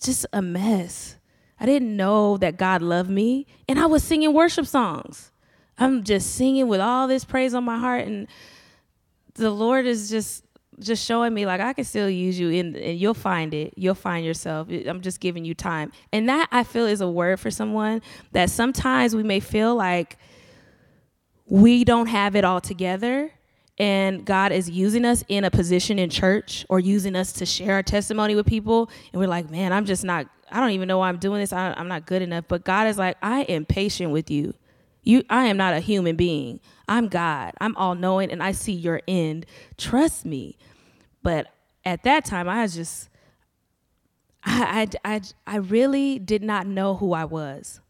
just 0.00 0.26
a 0.32 0.40
mess. 0.42 1.16
I 1.60 1.66
didn't 1.66 1.96
know 1.96 2.36
that 2.36 2.56
God 2.56 2.82
loved 2.82 3.10
me, 3.10 3.46
and 3.68 3.80
I 3.80 3.86
was 3.86 4.04
singing 4.04 4.32
worship 4.32 4.66
songs. 4.66 5.32
I'm 5.76 6.04
just 6.04 6.34
singing 6.34 6.68
with 6.68 6.80
all 6.80 7.08
this 7.08 7.24
praise 7.24 7.54
on 7.54 7.64
my 7.64 7.78
heart 7.78 8.06
and 8.06 8.26
the 9.38 9.50
Lord 9.50 9.86
is 9.86 10.10
just 10.10 10.44
just 10.80 11.04
showing 11.04 11.34
me 11.34 11.44
like 11.44 11.60
I 11.60 11.72
can 11.72 11.84
still 11.84 12.08
use 12.08 12.38
you 12.38 12.50
in 12.50 12.76
and 12.76 12.98
you'll 12.98 13.14
find 13.14 13.52
it. 13.52 13.74
You'll 13.76 13.96
find 13.96 14.24
yourself. 14.24 14.68
I'm 14.70 15.00
just 15.00 15.18
giving 15.18 15.44
you 15.44 15.52
time. 15.52 15.90
And 16.12 16.28
that 16.28 16.48
I 16.52 16.62
feel 16.62 16.86
is 16.86 17.00
a 17.00 17.10
word 17.10 17.40
for 17.40 17.50
someone 17.50 18.00
that 18.30 18.48
sometimes 18.48 19.16
we 19.16 19.24
may 19.24 19.40
feel 19.40 19.74
like 19.74 20.18
we 21.46 21.82
don't 21.82 22.06
have 22.06 22.36
it 22.36 22.44
all 22.44 22.60
together 22.60 23.32
and 23.78 24.24
God 24.24 24.50
is 24.50 24.68
using 24.68 25.04
us 25.04 25.24
in 25.28 25.44
a 25.44 25.50
position 25.50 25.98
in 25.98 26.10
church 26.10 26.66
or 26.68 26.80
using 26.80 27.14
us 27.14 27.32
to 27.34 27.46
share 27.46 27.74
our 27.74 27.82
testimony 27.82 28.34
with 28.34 28.46
people, 28.46 28.90
and 29.12 29.20
we're 29.20 29.28
like, 29.28 29.50
man, 29.50 29.72
I'm 29.72 29.84
just 29.84 30.04
not, 30.04 30.26
I 30.50 30.58
don't 30.60 30.70
even 30.70 30.88
know 30.88 30.98
why 30.98 31.08
I'm 31.08 31.18
doing 31.18 31.40
this. 31.40 31.52
I, 31.52 31.78
am 31.78 31.88
not 31.88 32.06
good 32.06 32.22
enough. 32.22 32.46
But 32.48 32.64
God 32.64 32.88
is 32.88 32.98
like, 32.98 33.16
I 33.22 33.42
am 33.42 33.64
patient 33.64 34.10
with 34.10 34.30
you. 34.30 34.54
You, 35.04 35.22
I 35.30 35.46
am 35.46 35.56
not 35.56 35.74
a 35.74 35.80
human 35.80 36.16
being. 36.16 36.60
I'm 36.88 37.08
God. 37.08 37.54
I'm 37.60 37.76
all 37.76 37.94
knowing, 37.94 38.32
and 38.32 38.42
I 38.42 38.52
see 38.52 38.72
your 38.72 39.00
end. 39.06 39.46
Trust 39.76 40.24
me. 40.24 40.58
But 41.22 41.46
at 41.84 42.02
that 42.02 42.24
time, 42.24 42.48
I 42.48 42.62
was 42.62 42.74
just, 42.74 43.08
I, 44.44 44.88
I, 45.04 45.14
I, 45.14 45.20
I 45.46 45.56
really 45.56 46.18
did 46.18 46.42
not 46.42 46.66
know 46.66 46.96
who 46.96 47.12
I 47.12 47.24
was. 47.24 47.80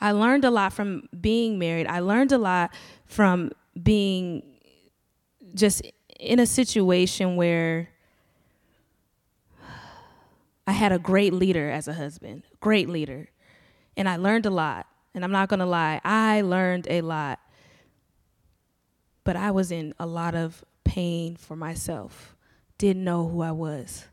I 0.00 0.12
learned 0.12 0.44
a 0.44 0.50
lot 0.50 0.72
from 0.72 1.08
being 1.20 1.58
married. 1.58 1.86
I 1.86 2.00
learned 2.00 2.32
a 2.32 2.38
lot 2.38 2.72
from 3.10 3.50
being 3.82 4.40
just 5.52 5.82
in 6.20 6.38
a 6.38 6.46
situation 6.46 7.34
where 7.34 7.88
I 10.64 10.70
had 10.70 10.92
a 10.92 10.98
great 11.00 11.32
leader 11.32 11.68
as 11.68 11.88
a 11.88 11.94
husband, 11.94 12.44
great 12.60 12.88
leader. 12.88 13.28
And 13.96 14.08
I 14.08 14.14
learned 14.14 14.46
a 14.46 14.50
lot. 14.50 14.86
And 15.12 15.24
I'm 15.24 15.32
not 15.32 15.48
going 15.48 15.58
to 15.58 15.66
lie, 15.66 16.00
I 16.04 16.42
learned 16.42 16.86
a 16.88 17.00
lot. 17.00 17.40
But 19.24 19.34
I 19.34 19.50
was 19.50 19.72
in 19.72 19.92
a 19.98 20.06
lot 20.06 20.36
of 20.36 20.64
pain 20.84 21.34
for 21.34 21.56
myself, 21.56 22.36
didn't 22.78 23.02
know 23.02 23.26
who 23.26 23.42
I 23.42 23.50
was. 23.50 24.04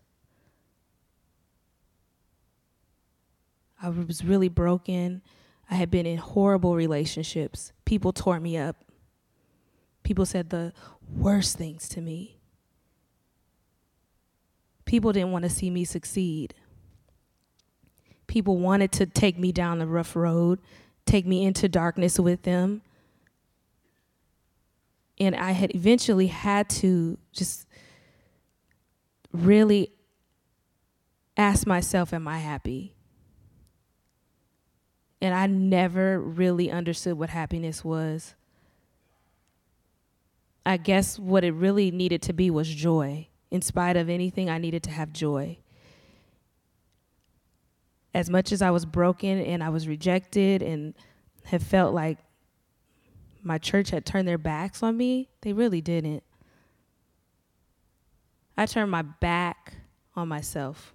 I 3.80 3.90
was 3.90 4.26
really 4.26 4.50
broken. 4.50 5.22
I 5.70 5.76
had 5.76 5.92
been 5.92 6.08
in 6.08 6.18
horrible 6.18 6.76
relationships. 6.76 7.74
People 7.86 8.12
tore 8.12 8.40
me 8.40 8.58
up. 8.58 8.87
People 10.08 10.26
said 10.26 10.52
the 10.52 10.72
worst 11.18 11.58
things 11.58 11.90
to 11.90 12.00
me. 12.00 12.38
People 14.86 15.12
didn't 15.12 15.34
want 15.34 15.44
to 15.44 15.50
see 15.50 15.70
me 15.70 15.84
succeed. 15.84 16.54
People 18.26 18.58
wanted 18.58 18.94
to 18.94 19.06
take 19.06 19.38
me 19.38 19.52
down 19.52 19.80
the 19.80 19.86
rough 19.86 20.16
road, 20.16 20.60
take 21.06 21.26
me 21.26 21.44
into 21.44 21.68
darkness 21.68 22.18
with 22.18 22.44
them. 22.44 22.84
And 25.20 25.36
I 25.36 25.52
had 25.52 25.76
eventually 25.76 26.28
had 26.28 26.70
to 26.70 27.18
just 27.34 27.68
really 29.34 29.92
ask 31.36 31.68
myself, 31.68 32.14
Am 32.14 32.30
I 32.30 32.38
happy? 32.38 32.96
And 35.20 35.36
I 35.36 35.48
never 35.48 36.18
really 36.18 36.72
understood 36.72 37.18
what 37.18 37.30
happiness 37.30 37.84
was. 37.84 38.36
I 40.68 40.76
guess 40.76 41.18
what 41.18 41.46
it 41.46 41.54
really 41.54 41.92
needed 41.92 42.22
to 42.24 42.34
be 42.34 42.50
was 42.52 42.68
joy. 42.68 43.30
In 43.52 43.62
spite 43.62 43.96
of 43.96 44.10
anything, 44.10 44.50
I 44.50 44.58
needed 44.58 44.84
to 44.84 44.92
have 44.92 45.14
joy. 45.14 45.60
As 48.14 48.30
much 48.30 48.52
as 48.52 48.62
I 48.62 48.72
was 48.72 48.86
broken 48.86 49.40
and 49.40 49.64
I 49.64 49.70
was 49.70 49.88
rejected 49.88 50.62
and 50.62 50.94
have 51.46 51.64
felt 51.64 51.94
like 51.94 52.18
my 53.42 53.58
church 53.58 53.92
had 53.92 54.06
turned 54.06 54.28
their 54.28 54.38
backs 54.38 54.84
on 54.84 54.98
me, 54.98 55.30
they 55.40 55.54
really 55.54 55.80
didn't. 55.80 56.24
I 58.58 58.66
turned 58.66 58.92
my 58.92 59.04
back 59.04 59.76
on 60.18 60.28
myself. 60.28 60.94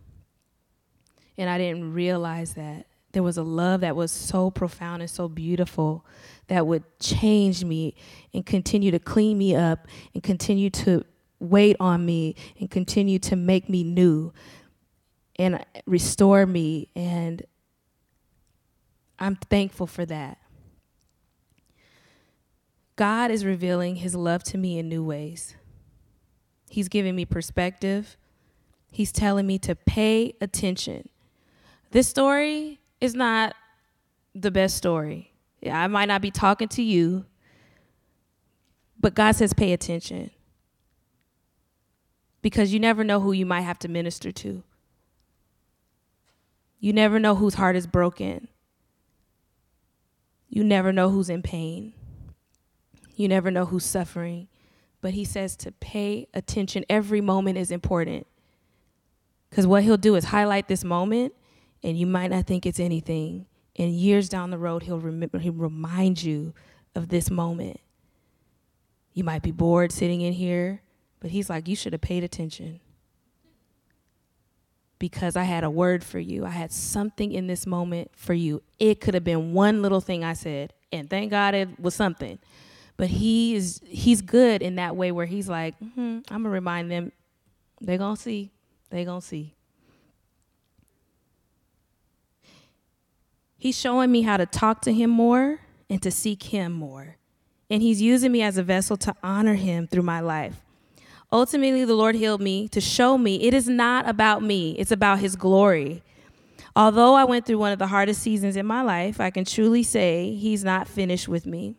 And 1.39 1.49
I 1.49 1.57
didn't 1.57 1.95
realize 1.95 2.53
that 2.57 2.85
there 3.13 3.23
was 3.23 3.37
a 3.37 3.43
love 3.43 3.83
that 3.83 3.95
was 3.95 4.11
so 4.11 4.51
profound 4.51 5.03
and 5.03 5.11
so 5.11 5.29
beautiful 5.29 6.05
that 6.49 6.67
would 6.67 6.85
change 6.99 7.65
me 7.65 7.95
and 8.35 8.45
continue 8.45 8.91
to 8.91 8.99
clean 8.99 9.39
me 9.39 9.55
up 9.55 9.87
and 10.15 10.23
continue 10.23 10.71
to 10.71 11.05
wait 11.39 11.77
on 11.79 12.05
me 12.05 12.35
and 12.59 12.71
continue 12.71 13.19
to 13.19 13.37
make 13.37 13.69
me 13.69 13.83
new 13.85 14.33
and 15.37 15.65
restore 15.87 16.47
me. 16.47 16.89
And 16.95 17.43
I'm 19.19 19.37
thankful 19.37 19.87
for 19.87 20.07
that. 20.07 20.39
God 22.97 23.31
is 23.31 23.45
revealing 23.45 23.97
his 23.97 24.15
love 24.15 24.45
to 24.45 24.59
me 24.59 24.79
in 24.79 24.89
new 24.89 25.03
ways. 25.03 25.57
He's 26.69 26.89
giving 26.89 27.17
me 27.17 27.25
perspective. 27.25 28.17
He's 28.91 29.13
telling 29.13 29.47
me 29.47 29.59
to 29.61 29.75
pay 29.75 30.35
attention. 30.41 31.09
This 31.91 32.09
story 32.09 32.81
is 33.03 33.15
not 33.17 33.55
the 34.35 34.51
best 34.51 34.77
story. 34.77 35.33
I 35.69 35.89
might 35.89 36.07
not 36.07 36.23
be 36.23 36.31
talking 36.31 36.69
to 36.69 36.83
you, 36.83 37.27
But 39.03 39.15
God 39.15 39.33
says, 39.33 39.53
pay 39.53 39.73
attention. 39.73 40.31
Because 42.41 42.73
you 42.73 42.81
never 42.81 43.05
know 43.05 43.21
who 43.21 43.33
you 43.33 43.45
might 43.45 43.63
have 43.63 43.79
to 43.81 43.89
minister 43.89 44.33
to. 44.33 44.63
You 46.79 46.93
never 46.93 47.19
know 47.19 47.35
whose 47.35 47.55
heart 47.55 47.77
is 47.77 47.87
broken. 47.87 48.49
You 50.49 50.65
never 50.65 50.93
know 50.93 51.11
who's 51.11 51.29
in 51.29 51.43
pain. 51.43 51.95
You 53.17 53.29
never 53.29 53.51
know 53.51 53.67
who's 53.67 53.85
suffering. 53.85 54.49
But 55.01 55.15
he 55.15 55.25
says 55.25 55.57
to 55.57 55.73
pay 55.73 56.29
attention. 56.33 56.85
Every 56.89 57.21
moment 57.21 57.59
is 57.59 57.71
important. 57.71 58.27
Because 59.51 59.67
what 59.67 59.83
he'll 59.83 59.97
do 59.97 60.15
is 60.15 60.27
highlight 60.27 60.69
this 60.69 60.85
moment, 60.85 61.35
and 61.83 61.99
you 61.99 62.07
might 62.07 62.31
not 62.31 62.47
think 62.47 62.67
it's 62.67 62.81
anything. 62.81 63.47
And 63.77 63.93
years 63.93 64.29
down 64.29 64.51
the 64.51 64.59
road, 64.59 64.83
he'll, 64.83 64.99
remember, 64.99 65.39
he'll 65.39 65.53
remind 65.53 66.23
you 66.23 66.53
of 66.95 67.09
this 67.09 67.31
moment. 67.31 67.81
You 69.15 69.25
might 69.25 69.43
be 69.43 69.51
bored 69.51 69.93
sitting 69.93 70.21
in 70.21 70.33
here, 70.33 70.83
but 71.21 71.31
he's 71.31 71.51
like, 71.51 71.69
You 71.69 71.77
should 71.77 71.93
have 71.93 72.01
paid 72.01 72.25
attention. 72.25 72.81
Because 74.99 75.37
I 75.37 75.43
had 75.43 75.65
a 75.65 75.71
word 75.71 76.05
for 76.05 76.19
you. 76.19 76.45
I 76.45 76.51
had 76.51 76.71
something 76.71 77.33
in 77.33 77.47
this 77.47 77.67
moment 77.67 78.13
for 78.15 78.35
you. 78.35 78.63
It 78.79 79.01
could 79.01 79.15
have 79.15 79.25
been 79.25 79.53
one 79.53 79.83
little 79.83 80.01
thing 80.01 80.23
I 80.23 80.35
said, 80.35 80.73
and 80.93 81.11
thank 81.11 81.31
God 81.31 81.55
it 81.55 81.81
was 81.81 81.95
something. 81.95 82.39
But 82.97 83.09
he 83.09 83.57
is 83.57 83.81
he's 83.85 84.23
good 84.23 84.63
in 84.63 84.77
that 84.77 84.95
way 84.95 85.11
where 85.11 85.27
he's 85.27 85.49
like, 85.49 85.79
mm-hmm, 85.81 86.01
I'm 86.01 86.43
gonna 86.43 86.51
remind 86.51 86.91
them, 86.91 87.11
they're 87.81 87.99
gonna 87.99 88.17
see. 88.17 88.53
They 88.91 89.05
gonna 89.05 89.21
see. 89.21 89.55
He's 93.63 93.79
showing 93.79 94.11
me 94.11 94.23
how 94.23 94.39
to 94.39 94.45
talk 94.45 94.81
to 94.83 94.93
him 94.93 95.11
more 95.11 95.61
and 95.89 96.03
to 96.03 96.11
seek 96.11 96.43
him 96.43 96.73
more. 96.73 97.17
And 97.71 97.81
he's 97.81 98.03
using 98.03 98.33
me 98.33 98.43
as 98.43 98.59
a 98.59 98.65
vessel 98.65 98.97
to 98.97 99.15
honor 99.23 99.55
him 99.55 99.87
through 99.87 100.03
my 100.03 100.19
life. 100.19 100.61
Ultimately, 101.31 101.85
the 101.85 101.95
Lord 101.95 102.17
healed 102.17 102.41
me 102.41 102.67
to 102.71 102.81
show 102.81 103.17
me 103.17 103.37
it 103.37 103.55
is 103.55 103.69
not 103.69 104.09
about 104.09 104.43
me, 104.43 104.73
it's 104.81 104.91
about 104.91 105.21
his 105.21 105.37
glory. 105.37 106.03
Although 106.75 107.15
I 107.15 107.23
went 107.23 107.47
through 107.47 107.59
one 107.59 107.71
of 107.71 107.79
the 107.79 107.87
hardest 107.87 108.21
seasons 108.21 108.57
in 108.57 108.67
my 108.67 108.83
life, 108.83 109.21
I 109.21 109.31
can 109.31 109.45
truly 109.45 109.85
say 109.85 110.35
he's 110.35 110.65
not 110.65 110.89
finished 110.89 111.29
with 111.29 111.47
me. 111.47 111.77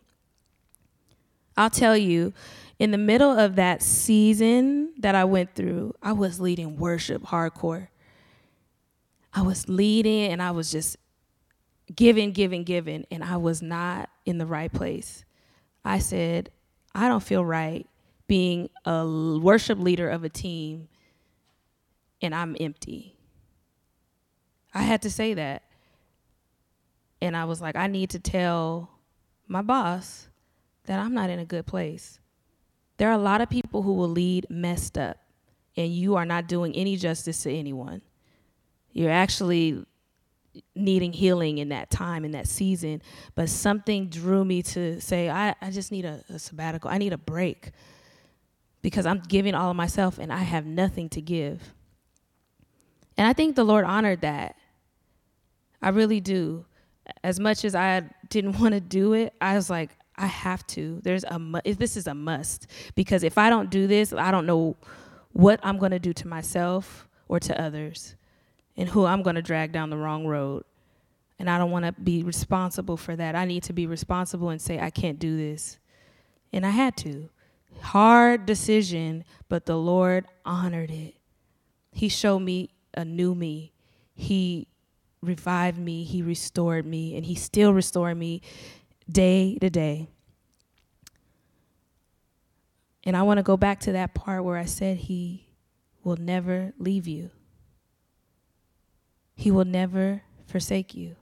I'll 1.57 1.69
tell 1.69 1.97
you, 1.97 2.31
in 2.79 2.91
the 2.91 2.97
middle 2.97 3.37
of 3.37 3.57
that 3.57 3.81
season 3.81 4.93
that 4.99 5.15
I 5.15 5.25
went 5.25 5.53
through, 5.53 5.95
I 6.01 6.13
was 6.13 6.39
leading 6.39 6.77
worship 6.77 7.23
hardcore. 7.23 7.89
I 9.33 9.41
was 9.41 9.67
leading 9.67 10.31
and 10.31 10.41
I 10.41 10.51
was 10.51 10.71
just 10.71 10.95
giving, 11.93 12.31
giving, 12.31 12.63
giving, 12.63 13.05
and 13.11 13.23
I 13.23 13.37
was 13.37 13.61
not 13.61 14.09
in 14.25 14.37
the 14.37 14.45
right 14.45 14.71
place. 14.71 15.25
I 15.83 15.99
said, 15.99 16.49
I 16.95 17.07
don't 17.07 17.23
feel 17.23 17.43
right 17.43 17.87
being 18.27 18.69
a 18.85 19.05
worship 19.41 19.79
leader 19.79 20.09
of 20.09 20.23
a 20.23 20.29
team 20.29 20.87
and 22.21 22.33
I'm 22.33 22.55
empty. 22.59 23.17
I 24.73 24.83
had 24.83 25.01
to 25.03 25.11
say 25.11 25.33
that. 25.33 25.63
And 27.21 27.37
I 27.37 27.45
was 27.45 27.61
like, 27.61 27.75
I 27.75 27.87
need 27.87 28.09
to 28.11 28.19
tell 28.19 28.89
my 29.47 29.61
boss 29.61 30.27
that 30.85 30.99
I'm 30.99 31.13
not 31.13 31.29
in 31.29 31.39
a 31.39 31.45
good 31.45 31.65
place. 31.65 32.19
There 32.97 33.09
are 33.09 33.13
a 33.13 33.17
lot 33.17 33.41
of 33.41 33.49
people 33.49 33.81
who 33.83 33.93
will 33.93 34.09
lead 34.09 34.47
messed 34.49 34.97
up, 34.97 35.17
and 35.75 35.91
you 35.91 36.15
are 36.15 36.25
not 36.25 36.47
doing 36.47 36.75
any 36.75 36.95
justice 36.95 37.43
to 37.43 37.51
anyone. 37.51 38.01
You're 38.91 39.11
actually 39.11 39.85
needing 40.75 41.13
healing 41.13 41.57
in 41.57 41.69
that 41.69 41.89
time, 41.89 42.25
in 42.25 42.31
that 42.31 42.47
season. 42.47 43.01
But 43.35 43.49
something 43.49 44.07
drew 44.07 44.45
me 44.45 44.61
to 44.63 44.99
say, 44.99 45.29
I, 45.29 45.55
I 45.61 45.71
just 45.71 45.91
need 45.91 46.05
a, 46.05 46.23
a 46.29 46.39
sabbatical. 46.39 46.89
I 46.89 46.97
need 46.97 47.13
a 47.13 47.17
break 47.17 47.71
because 48.81 49.05
I'm 49.05 49.19
giving 49.19 49.55
all 49.55 49.69
of 49.71 49.75
myself 49.75 50.17
and 50.17 50.31
I 50.31 50.39
have 50.39 50.65
nothing 50.65 51.09
to 51.09 51.21
give. 51.21 51.73
And 53.17 53.27
I 53.27 53.33
think 53.33 53.55
the 53.55 53.63
Lord 53.63 53.85
honored 53.85 54.21
that. 54.21 54.55
I 55.81 55.89
really 55.89 56.19
do. 56.19 56.65
As 57.23 57.39
much 57.39 57.65
as 57.65 57.75
I 57.75 58.03
didn't 58.29 58.59
want 58.59 58.73
to 58.73 58.81
do 58.81 59.13
it, 59.13 59.33
I 59.41 59.55
was 59.55 59.69
like, 59.69 59.91
I 60.15 60.27
have 60.27 60.65
to. 60.67 60.99
There's 61.03 61.23
a 61.23 61.39
mu- 61.39 61.61
this 61.65 61.97
is 61.97 62.05
a 62.05 62.13
must 62.13 62.67
because 62.93 63.23
if 63.23 63.37
I 63.37 63.49
don't 63.49 63.71
do 63.71 63.87
this, 63.87 64.13
I 64.13 64.29
don't 64.29 64.45
know 64.45 64.77
what 65.31 65.59
I'm 65.63 65.79
going 65.79 65.91
to 65.91 65.99
do 65.99 66.13
to 66.13 66.27
myself 66.27 67.07
or 67.27 67.39
to 67.39 67.59
others 67.59 68.15
and 68.75 68.89
who 68.89 69.05
I'm 69.05 69.21
going 69.21 69.36
to 69.36 69.41
drag 69.41 69.71
down 69.71 69.89
the 69.89 69.97
wrong 69.97 70.25
road. 70.25 70.63
And 71.39 71.49
I 71.49 71.57
don't 71.57 71.71
want 71.71 71.86
to 71.86 71.91
be 71.91 72.23
responsible 72.23 72.97
for 72.97 73.15
that. 73.15 73.36
I 73.36 73.45
need 73.45 73.63
to 73.63 73.73
be 73.73 73.88
responsible 73.88 74.49
and 74.49 74.62
say 74.62 74.79
I 74.79 74.89
can't 74.89 75.19
do 75.19 75.36
this. 75.36 75.77
And 76.51 76.65
I 76.65 76.69
had 76.69 76.95
to. 76.97 77.29
Hard 77.81 78.45
decision, 78.45 79.25
but 79.49 79.65
the 79.65 79.77
Lord 79.77 80.25
honored 80.45 80.91
it. 80.91 81.15
He 81.91 82.07
showed 82.07 82.39
me 82.39 82.69
a 82.93 83.03
new 83.03 83.36
me. 83.36 83.73
He 84.13 84.67
revived 85.21 85.79
me, 85.79 86.03
he 86.03 86.21
restored 86.21 86.86
me, 86.86 87.15
and 87.15 87.25
he 87.25 87.36
still 87.36 87.73
restoring 87.73 88.19
me 88.19 88.41
day 89.09 89.57
to 89.59 89.69
day. 89.69 90.09
And 93.05 93.17
I 93.17 93.23
want 93.23 93.38
to 93.38 93.43
go 93.43 93.57
back 93.57 93.79
to 93.81 93.93
that 93.93 94.13
part 94.13 94.43
where 94.43 94.57
I 94.57 94.65
said 94.65 94.97
he 94.97 95.47
will 96.03 96.17
never 96.17 96.73
leave 96.77 97.07
you. 97.07 97.31
He 99.43 99.51
will 99.51 99.65
never 99.65 100.21
forsake 100.45 100.95
you. 100.95 101.17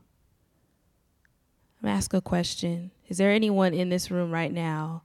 I'm 1.81 1.89
ask 1.89 2.13
a 2.13 2.21
question. 2.21 2.91
Is 3.07 3.17
there 3.17 3.31
anyone 3.31 3.73
in 3.73 3.89
this 3.89 4.11
room 4.11 4.29
right 4.29 4.53
now 4.53 5.01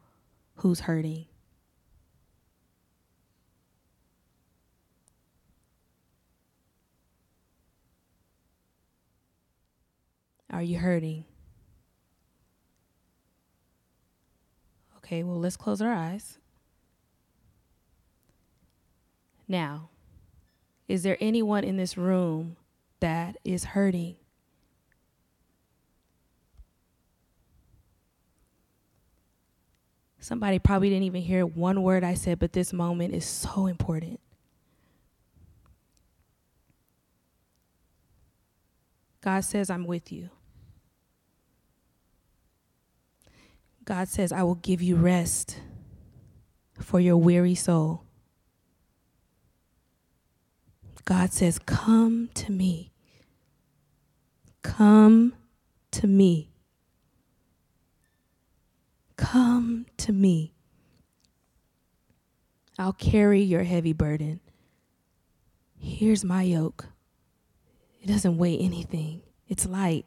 who's 0.56 0.80
hurting? 0.80 1.24
Are 10.52 10.60
you 10.60 10.76
hurting? 10.76 11.24
Okay, 14.98 15.22
well, 15.22 15.40
let's 15.40 15.56
close 15.56 15.80
our 15.80 15.94
eyes. 15.94 16.36
Now, 19.48 19.88
is 20.86 21.02
there 21.02 21.16
anyone 21.18 21.64
in 21.64 21.78
this 21.78 21.96
room 21.96 22.58
that 23.06 23.36
is 23.44 23.62
hurting? 23.62 24.16
Somebody 30.18 30.58
probably 30.58 30.88
didn't 30.88 31.04
even 31.04 31.22
hear 31.22 31.46
one 31.46 31.84
word 31.84 32.02
I 32.02 32.14
said, 32.14 32.40
but 32.40 32.52
this 32.52 32.72
moment 32.72 33.14
is 33.14 33.24
so 33.24 33.68
important. 33.68 34.18
God 39.20 39.44
says, 39.44 39.70
I'm 39.70 39.86
with 39.86 40.10
you. 40.10 40.30
God 43.84 44.08
says, 44.08 44.32
I 44.32 44.42
will 44.42 44.56
give 44.56 44.82
you 44.82 44.96
rest 44.96 45.60
for 46.80 46.98
your 46.98 47.18
weary 47.18 47.54
soul. 47.54 48.02
God 51.04 51.32
says, 51.32 51.60
Come 51.60 52.30
to 52.34 52.50
me. 52.50 52.90
Come 54.66 55.32
to 55.92 56.08
me. 56.08 56.50
Come 59.16 59.86
to 59.96 60.12
me. 60.12 60.54
I'll 62.76 62.92
carry 62.92 63.42
your 63.42 63.62
heavy 63.62 63.92
burden. 63.92 64.40
Here's 65.78 66.24
my 66.24 66.42
yoke. 66.42 66.86
It 68.02 68.08
doesn't 68.08 68.38
weigh 68.38 68.58
anything, 68.58 69.22
it's 69.48 69.66
light. 69.66 70.04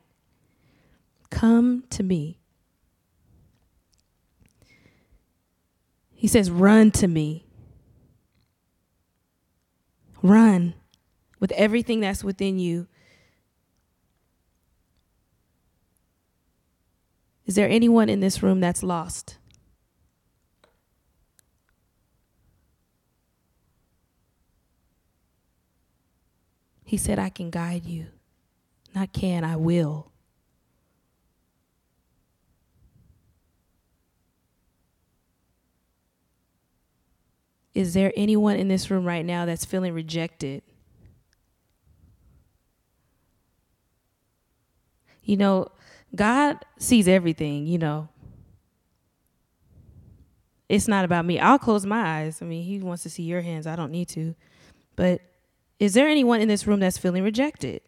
Come 1.30 1.86
to 1.91 2.04
me. 2.04 2.38
He 6.13 6.28
says, 6.28 6.52
Run 6.52 6.91
to 6.91 7.08
me. 7.08 7.45
Run 10.22 10.74
with 11.39 11.54
everything 11.54 12.02
that's 12.02 12.26
within 12.26 12.60
you. 12.60 12.88
Is 17.49 17.55
there 17.55 17.67
anyone 17.67 18.09
in 18.09 18.19
this 18.19 18.43
room 18.43 18.59
that's 18.59 18.83
lost? 18.83 19.39
He 26.83 26.95
said, 26.95 27.17
I 27.17 27.29
can 27.29 27.49
guide 27.49 27.85
you. 27.85 28.05
Not 28.93 29.13
can, 29.13 29.43
I 29.43 29.55
will. 29.55 30.12
Is 37.73 37.95
there 37.95 38.13
anyone 38.15 38.57
in 38.57 38.67
this 38.67 38.91
room 38.91 39.05
right 39.05 39.25
now 39.25 39.45
that's 39.45 39.65
feeling 39.65 39.95
rejected? 39.95 40.62
You 45.23 45.38
know, 45.38 45.69
God 46.15 46.65
sees 46.78 47.08
everything, 47.08 47.67
you 47.67 47.78
know. 47.78 48.10
it's 50.69 50.88
not 50.88 51.04
about 51.04 51.26
me. 51.26 51.39
I'll 51.39 51.60
close 51.60 51.86
my 51.86 52.22
eyes. 52.22 52.41
I 52.41 52.45
mean, 52.45 52.63
he 52.63 52.80
wants 52.80 53.04
to 53.04 53.10
see 53.10 53.24
your 53.24 53.41
hands. 53.41 53.65
I 53.65 53.76
don't 53.76 53.91
need 53.91 54.08
to. 54.10 54.36
But 54.95 55.22
is 55.80 55.95
there 55.95 56.08
anyone 56.08 56.41
in 56.41 56.48
this 56.48 56.67
room 56.67 56.80
that's 56.80 56.98
feeling 56.98 57.24
rejected? 57.24 57.82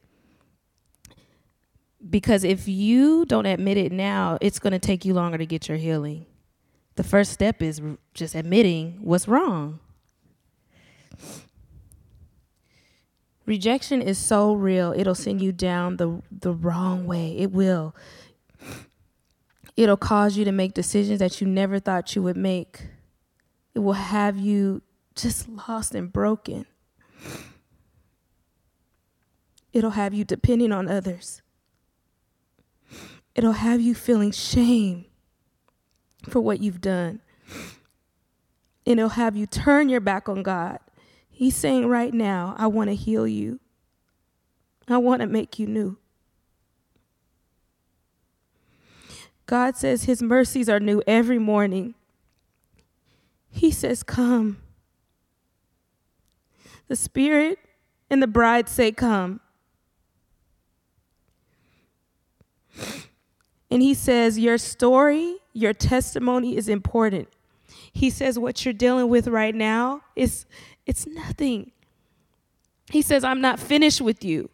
Because 2.10 2.44
if 2.44 2.68
you 2.68 3.26
don't 3.26 3.46
admit 3.46 3.78
it 3.78 3.92
now, 3.92 4.40
it's 4.42 4.58
going 4.58 4.74
to 4.74 4.80
take 4.80 5.06
you 5.06 5.14
longer 5.14 5.38
to 5.38 5.46
get 5.46 5.70
your 5.70 5.78
healing. 5.78 6.26
The 6.96 7.04
first 7.04 7.32
step 7.32 7.62
is 7.62 7.80
just 8.16 8.34
admitting 8.34 9.00
what's 9.02 9.28
wrong. 9.28 9.80
Rejection 13.52 14.02
is 14.02 14.18
so 14.18 14.54
real, 14.54 14.94
it'll 14.96 15.14
send 15.14 15.42
you 15.42 15.52
down 15.52 15.98
the, 15.98 16.22
the 16.32 16.54
wrong 16.54 17.06
way. 17.06 17.36
It 17.38 17.52
will. 17.52 17.94
It'll 19.76 19.98
cause 19.98 20.38
you 20.38 20.46
to 20.46 20.54
make 20.54 20.74
decisions 20.74 21.20
that 21.20 21.42
you 21.42 21.48
never 21.48 21.78
thought 21.78 22.16
you 22.16 22.24
would 22.24 22.38
make. 22.38 22.88
It 23.76 23.80
will 23.80 23.92
have 23.92 24.38
you 24.38 24.84
just 25.18 25.50
lost 25.50 25.94
and 25.94 26.14
broken. 26.14 26.66
It'll 29.74 29.90
have 29.90 30.14
you 30.14 30.24
depending 30.24 30.72
on 30.72 30.88
others. 30.88 31.42
It'll 33.36 33.52
have 33.52 33.82
you 33.82 33.94
feeling 33.94 34.32
shame 34.32 35.08
for 36.24 36.40
what 36.40 36.62
you've 36.62 36.80
done. 36.80 37.20
And 38.86 38.98
it'll 38.98 39.10
have 39.10 39.36
you 39.36 39.46
turn 39.46 39.90
your 39.90 40.00
back 40.00 40.30
on 40.30 40.42
God. 40.42 40.80
He's 41.42 41.56
saying 41.56 41.88
right 41.88 42.14
now, 42.14 42.54
I 42.60 42.68
want 42.68 42.92
to 42.92 42.96
heal 42.96 43.28
you. 43.28 43.60
I 44.88 44.98
want 44.98 45.22
to 45.22 45.26
make 45.28 45.58
you 45.58 45.66
new. 45.66 45.98
God 49.48 49.76
says 49.76 50.04
his 50.04 50.22
mercies 50.22 50.70
are 50.70 50.80
new 50.80 51.02
every 51.08 51.40
morning. 51.40 51.96
He 53.50 53.72
says, 53.72 54.04
Come. 54.04 54.62
The 56.88 56.96
Spirit 56.96 57.58
and 58.12 58.22
the 58.22 58.28
bride 58.28 58.70
say, 58.70 58.92
Come. 58.92 59.40
And 63.72 63.82
he 63.82 63.96
says, 63.96 64.38
Your 64.38 64.60
story, 64.60 65.38
your 65.54 65.74
testimony 65.74 66.56
is 66.56 66.70
important. 66.70 67.30
He 67.92 68.10
says, 68.10 68.40
What 68.40 68.66
you're 68.66 68.74
dealing 68.74 69.10
with 69.10 69.28
right 69.28 69.56
now 69.56 70.02
is 70.16 70.46
it's 70.86 71.08
nothing. 71.08 71.72
He 72.90 73.02
says, 73.02 73.24
I'm 73.24 73.42
not 73.42 73.60
finished 73.60 74.02
with 74.02 74.24
you. 74.24 74.50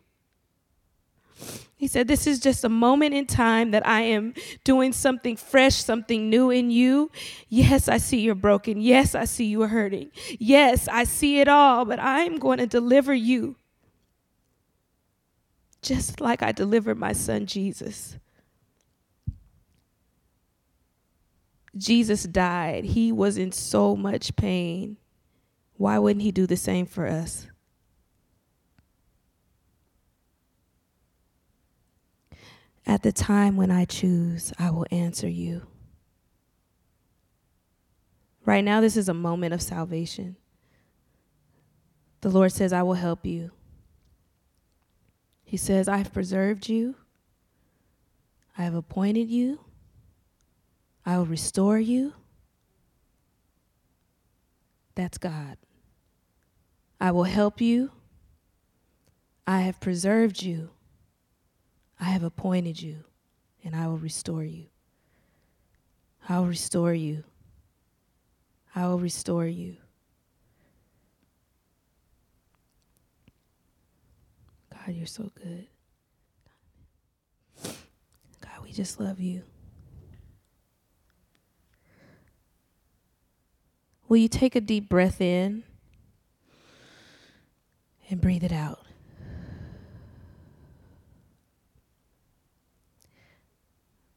He 1.76 1.88
said, 1.88 2.08
This 2.08 2.26
is 2.26 2.40
just 2.40 2.64
a 2.64 2.70
moment 2.70 3.14
in 3.14 3.26
time 3.28 3.72
that 3.72 3.86
I 3.86 4.02
am 4.02 4.34
doing 4.64 4.94
something 4.94 5.36
fresh, 5.36 5.76
something 5.76 6.30
new 6.30 6.50
in 6.50 6.72
you. 6.72 7.12
Yes, 7.50 7.88
I 7.88 7.98
see 7.98 8.20
you're 8.20 8.36
broken. 8.36 8.82
Yes, 8.82 9.14
I 9.14 9.26
see 9.26 9.46
you 9.46 9.62
are 9.62 9.68
hurting. 9.68 10.12
Yes, 10.40 10.88
I 10.88 11.04
see 11.04 11.40
it 11.40 11.48
all, 11.48 11.86
but 11.86 12.00
I'm 12.00 12.38
going 12.38 12.58
to 12.58 12.68
deliver 12.68 13.14
you 13.14 13.56
just 15.82 16.20
like 16.20 16.42
I 16.42 16.52
delivered 16.52 16.98
my 16.98 17.14
son 17.14 17.46
Jesus. 17.46 18.18
Jesus 21.78 22.24
died. 22.24 22.84
He 22.86 23.12
was 23.12 23.38
in 23.38 23.52
so 23.52 23.96
much 23.96 24.36
pain. 24.36 24.98
Why 25.78 26.00
wouldn't 26.00 26.24
he 26.24 26.32
do 26.32 26.48
the 26.48 26.58
same 26.58 26.86
for 26.86 27.08
us? 27.08 27.48
At 32.86 33.04
the 33.04 33.12
time 33.12 33.58
when 33.58 33.70
I 33.70 33.86
choose, 33.86 34.54
I 34.58 34.72
will 34.72 34.86
answer 34.92 35.28
you. 35.28 35.68
Right 38.46 38.64
now, 38.64 38.80
this 38.80 38.96
is 38.96 39.10
a 39.10 39.14
moment 39.14 39.54
of 39.54 39.62
salvation. 39.62 40.38
The 42.22 42.30
Lord 42.30 42.54
says, 42.54 42.72
I 42.72 42.84
will 42.84 42.94
help 42.94 43.26
you. 43.26 43.52
He 45.44 45.58
says, 45.58 45.88
I 45.88 45.98
have 45.98 46.14
preserved 46.14 46.70
you, 46.70 46.96
I 48.58 48.64
have 48.64 48.74
appointed 48.74 49.30
you, 49.30 49.60
I 51.08 51.18
will 51.18 51.26
restore 51.26 51.80
you. 51.80 52.12
That's 54.94 55.18
God. 55.18 55.58
I 57.00 57.12
will 57.12 57.24
help 57.24 57.62
you. 57.62 57.92
I 59.48 59.62
have 59.62 59.80
preserved 59.80 60.44
you. 60.44 60.72
I 61.98 62.06
have 62.06 62.24
appointed 62.24 62.82
you, 62.82 63.06
and 63.64 63.74
I 63.74 63.88
will 63.88 63.98
restore 63.98 64.44
you. 64.44 64.66
I 66.28 66.40
will 66.40 66.48
restore 66.48 66.94
you. 66.94 67.24
I 68.76 68.88
will 68.88 69.00
restore 69.00 69.48
you. 69.48 69.78
God, 74.74 74.94
you're 74.94 75.06
so 75.06 75.32
good. 75.42 75.68
God, 78.42 78.62
we 78.62 78.74
just 78.74 79.00
love 79.00 79.22
you. 79.22 79.44
Will 84.08 84.18
you 84.18 84.28
take 84.28 84.56
a 84.56 84.62
deep 84.62 84.88
breath 84.88 85.20
in 85.20 85.64
and 88.10 88.22
breathe 88.22 88.44
it 88.44 88.54
out? 88.54 88.80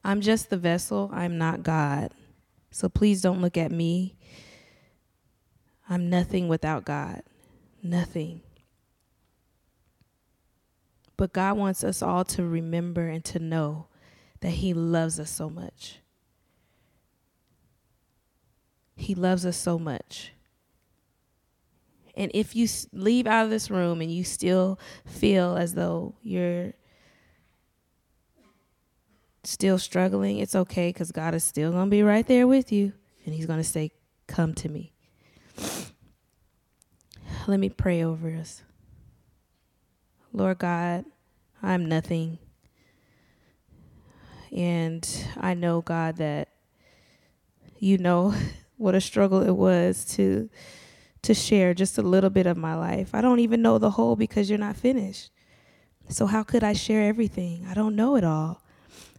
I'm 0.04 0.20
just 0.20 0.50
the 0.50 0.56
vessel, 0.56 1.10
I'm 1.12 1.38
not 1.38 1.62
God. 1.62 2.12
So 2.70 2.88
please 2.88 3.20
don't 3.20 3.42
look 3.42 3.56
at 3.56 3.70
me. 3.70 4.16
I'm 5.88 6.08
nothing 6.08 6.48
without 6.48 6.84
God. 6.84 7.22
Nothing. 7.82 8.42
But 11.16 11.32
God 11.32 11.58
wants 11.58 11.84
us 11.84 12.00
all 12.00 12.24
to 12.26 12.44
remember 12.44 13.08
and 13.08 13.24
to 13.26 13.38
know 13.38 13.86
that 14.40 14.50
He 14.50 14.72
loves 14.72 15.20
us 15.20 15.30
so 15.30 15.50
much. 15.50 15.99
He 19.00 19.14
loves 19.14 19.46
us 19.46 19.56
so 19.56 19.78
much. 19.78 20.32
And 22.14 22.30
if 22.34 22.54
you 22.54 22.68
leave 22.92 23.26
out 23.26 23.44
of 23.44 23.50
this 23.50 23.70
room 23.70 24.02
and 24.02 24.12
you 24.12 24.24
still 24.24 24.78
feel 25.06 25.56
as 25.56 25.74
though 25.74 26.14
you're 26.22 26.74
still 29.42 29.78
struggling, 29.78 30.38
it's 30.38 30.54
okay 30.54 30.90
because 30.90 31.12
God 31.12 31.34
is 31.34 31.44
still 31.44 31.72
going 31.72 31.86
to 31.86 31.90
be 31.90 32.02
right 32.02 32.26
there 32.26 32.46
with 32.46 32.70
you. 32.70 32.92
And 33.24 33.34
He's 33.34 33.46
going 33.46 33.58
to 33.58 33.64
say, 33.64 33.92
Come 34.26 34.54
to 34.54 34.68
me. 34.68 34.92
Let 37.46 37.58
me 37.58 37.70
pray 37.70 38.02
over 38.04 38.36
us. 38.36 38.62
Lord 40.32 40.58
God, 40.58 41.06
I'm 41.62 41.88
nothing. 41.88 42.38
And 44.52 45.08
I 45.38 45.54
know, 45.54 45.80
God, 45.80 46.18
that 46.18 46.48
you 47.78 47.98
know 47.98 48.34
what 48.80 48.94
a 48.94 49.00
struggle 49.00 49.42
it 49.42 49.54
was 49.54 50.04
to 50.16 50.48
to 51.22 51.34
share 51.34 51.74
just 51.74 51.98
a 51.98 52.02
little 52.02 52.30
bit 52.30 52.46
of 52.46 52.56
my 52.56 52.74
life. 52.74 53.14
I 53.14 53.20
don't 53.20 53.40
even 53.40 53.60
know 53.60 53.76
the 53.76 53.90
whole 53.90 54.16
because 54.16 54.48
you're 54.48 54.58
not 54.58 54.76
finished. 54.76 55.30
So 56.08 56.24
how 56.26 56.42
could 56.42 56.64
I 56.64 56.72
share 56.72 57.02
everything? 57.02 57.66
I 57.68 57.74
don't 57.74 57.94
know 57.94 58.16
it 58.16 58.24
all. 58.24 58.62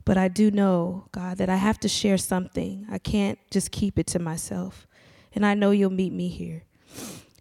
But 0.04 0.18
I 0.18 0.28
do 0.28 0.50
know, 0.50 1.06
God, 1.12 1.38
that 1.38 1.50
I 1.50 1.58
have 1.58 1.80
to 1.82 1.88
share 1.88 2.18
something. 2.18 2.88
I 2.92 2.98
can't 2.98 3.38
just 3.52 3.70
keep 3.70 4.00
it 4.00 4.08
to 4.08 4.20
myself. 4.20 4.88
And 5.34 5.46
I 5.46 5.54
know 5.54 5.70
you'll 5.70 5.92
meet 5.92 6.12
me 6.12 6.28
here. 6.28 6.64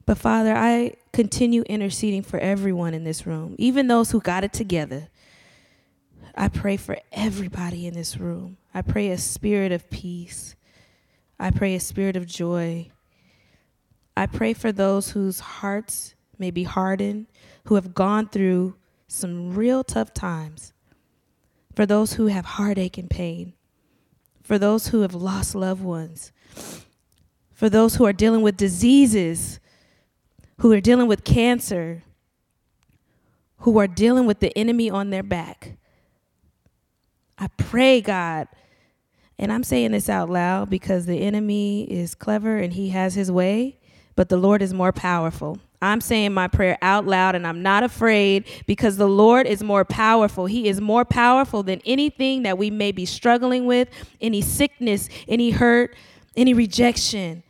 But 0.04 0.18
Father, 0.18 0.54
I 0.54 0.96
continue 1.12 1.62
interceding 1.62 2.22
for 2.22 2.38
everyone 2.38 2.92
in 2.92 3.04
this 3.04 3.26
room, 3.26 3.54
even 3.59 3.87
those 3.87 4.11
who 4.11 4.20
got 4.20 4.44
it 4.44 4.52
together. 4.52 5.09
I 6.35 6.48
pray 6.48 6.76
for 6.76 6.98
everybody 7.12 7.87
in 7.87 7.94
this 7.94 8.18
room. 8.18 8.59
I 8.74 8.83
pray 8.83 9.11
a 9.11 9.18
spirit 9.18 9.72
of 9.72 9.88
peace. 9.88 10.54
I 11.40 11.50
pray 11.50 11.74
a 11.74 11.81
spirit 11.81 12.16
of 12.16 12.27
joy. 12.27 12.90
I 14.14 14.27
pray 14.27 14.52
for 14.52 14.73
those 14.73 15.12
whose 15.12 15.40
hearts 15.40 16.14
may 16.38 16.50
be 16.50 16.64
hardened, 16.64 17.29
who 17.64 17.77
have 17.77 17.94
gone 17.94 18.29
through 18.29 18.77
some 19.08 19.54
real 19.54 19.83
tough 19.83 20.12
times. 20.12 20.75
For 21.75 21.87
those 21.87 22.14
who 22.14 22.27
have 22.27 22.44
heartache 22.44 22.98
and 22.98 23.08
pain, 23.08 23.54
for 24.42 24.58
those 24.58 24.88
who 24.88 25.00
have 25.00 25.14
lost 25.14 25.54
loved 25.54 25.83
ones, 25.83 26.31
for 27.54 27.71
those 27.71 27.96
who 27.96 28.04
are 28.04 28.12
dealing 28.12 28.42
with 28.42 28.58
diseases, 28.58 29.60
who 30.58 30.71
are 30.73 30.81
dealing 30.81 31.06
with 31.06 31.25
cancer, 31.25 32.02
who 33.58 33.79
are 33.79 33.87
dealing 33.87 34.27
with 34.27 34.40
the 34.40 34.56
enemy 34.58 34.90
on 34.90 35.08
their 35.08 35.23
back. 35.23 35.79
I 37.38 37.46
pray, 37.56 38.02
God, 38.02 38.48
and 39.40 39.52
I'm 39.52 39.64
saying 39.64 39.90
this 39.90 40.08
out 40.08 40.30
loud 40.30 40.70
because 40.70 41.06
the 41.06 41.20
enemy 41.20 41.90
is 41.90 42.14
clever 42.14 42.58
and 42.58 42.74
he 42.74 42.90
has 42.90 43.14
his 43.14 43.32
way, 43.32 43.78
but 44.14 44.28
the 44.28 44.36
Lord 44.36 44.62
is 44.62 44.72
more 44.72 44.92
powerful. 44.92 45.58
I'm 45.82 46.02
saying 46.02 46.34
my 46.34 46.46
prayer 46.46 46.76
out 46.82 47.06
loud 47.06 47.34
and 47.34 47.46
I'm 47.46 47.62
not 47.62 47.82
afraid 47.82 48.44
because 48.66 48.98
the 48.98 49.08
Lord 49.08 49.46
is 49.46 49.62
more 49.62 49.84
powerful. 49.84 50.44
He 50.44 50.68
is 50.68 50.80
more 50.80 51.06
powerful 51.06 51.62
than 51.62 51.80
anything 51.86 52.42
that 52.42 52.58
we 52.58 52.70
may 52.70 52.92
be 52.92 53.06
struggling 53.06 53.64
with, 53.64 53.88
any 54.20 54.42
sickness, 54.42 55.08
any 55.26 55.50
hurt. 55.50 55.96
any 56.36 56.54
rejection, 56.54 57.42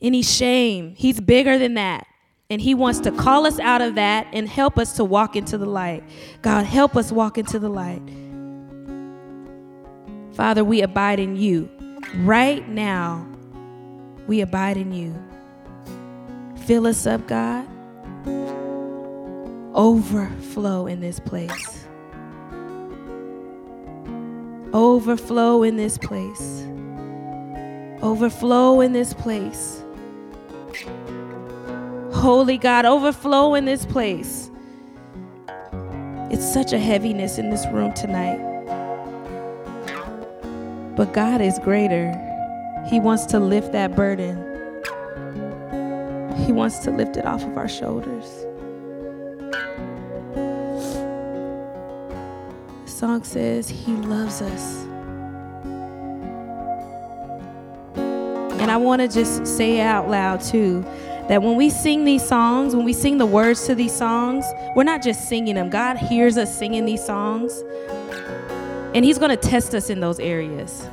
any 0.00 0.22
shame. 0.22 0.94
He's 0.96 1.20
bigger 1.20 1.58
than 1.58 1.74
that. 1.74 2.06
And 2.50 2.60
He 2.60 2.74
wants 2.74 3.00
to 3.00 3.10
call 3.10 3.46
us 3.46 3.58
out 3.58 3.80
of 3.82 3.96
that 3.96 4.26
and 4.32 4.48
help 4.48 4.78
us 4.78 4.94
to 4.94 5.04
walk 5.04 5.36
into 5.36 5.58
the 5.58 5.66
light. 5.66 6.04
God, 6.40 6.64
help 6.64 6.96
us 6.96 7.12
walk 7.12 7.36
into 7.36 7.58
the 7.58 7.68
light. 7.68 8.02
Father, 10.38 10.62
we 10.62 10.82
abide 10.82 11.18
in 11.18 11.34
you. 11.34 11.68
Right 12.18 12.68
now, 12.68 13.26
we 14.28 14.40
abide 14.40 14.76
in 14.76 14.92
you. 14.92 15.12
Fill 16.64 16.86
us 16.86 17.08
up, 17.08 17.26
God. 17.26 17.66
Overflow 19.74 20.86
in 20.86 21.00
this 21.00 21.18
place. 21.18 21.84
Overflow 24.72 25.64
in 25.64 25.76
this 25.76 25.98
place. 25.98 26.64
Overflow 28.00 28.80
in 28.80 28.92
this 28.92 29.12
place. 29.14 29.82
Holy 32.12 32.58
God, 32.58 32.84
overflow 32.84 33.56
in 33.56 33.64
this 33.64 33.84
place. 33.84 34.52
It's 36.30 36.52
such 36.54 36.72
a 36.72 36.78
heaviness 36.78 37.38
in 37.38 37.50
this 37.50 37.66
room 37.72 37.92
tonight. 37.92 38.57
But 40.98 41.12
God 41.12 41.40
is 41.40 41.60
greater. 41.60 42.10
He 42.88 42.98
wants 42.98 43.24
to 43.26 43.38
lift 43.38 43.70
that 43.70 43.94
burden, 43.94 44.36
He 46.44 46.50
wants 46.50 46.80
to 46.80 46.90
lift 46.90 47.16
it 47.16 47.24
off 47.24 47.44
of 47.44 47.56
our 47.56 47.68
shoulders. 47.68 48.26
The 52.84 52.90
song 52.90 53.22
says, 53.22 53.68
He 53.68 53.92
loves 53.92 54.42
us. 54.42 54.84
And 58.60 58.68
I 58.68 58.76
want 58.76 59.00
to 59.00 59.06
just 59.06 59.46
say 59.46 59.80
out 59.80 60.10
loud, 60.10 60.40
too, 60.40 60.82
that 61.28 61.40
when 61.42 61.54
we 61.54 61.70
sing 61.70 62.04
these 62.06 62.26
songs, 62.26 62.74
when 62.74 62.84
we 62.84 62.92
sing 62.92 63.18
the 63.18 63.26
words 63.26 63.64
to 63.66 63.76
these 63.76 63.94
songs, 63.94 64.44
we're 64.74 64.82
not 64.82 65.04
just 65.04 65.28
singing 65.28 65.54
them. 65.54 65.70
God 65.70 65.96
hears 65.96 66.36
us 66.36 66.58
singing 66.58 66.86
these 66.86 67.04
songs, 67.06 67.62
and 68.98 69.04
He's 69.04 69.16
going 69.16 69.30
to 69.30 69.36
test 69.36 69.76
us 69.76 69.90
in 69.90 70.00
those 70.00 70.18
areas. 70.18 70.84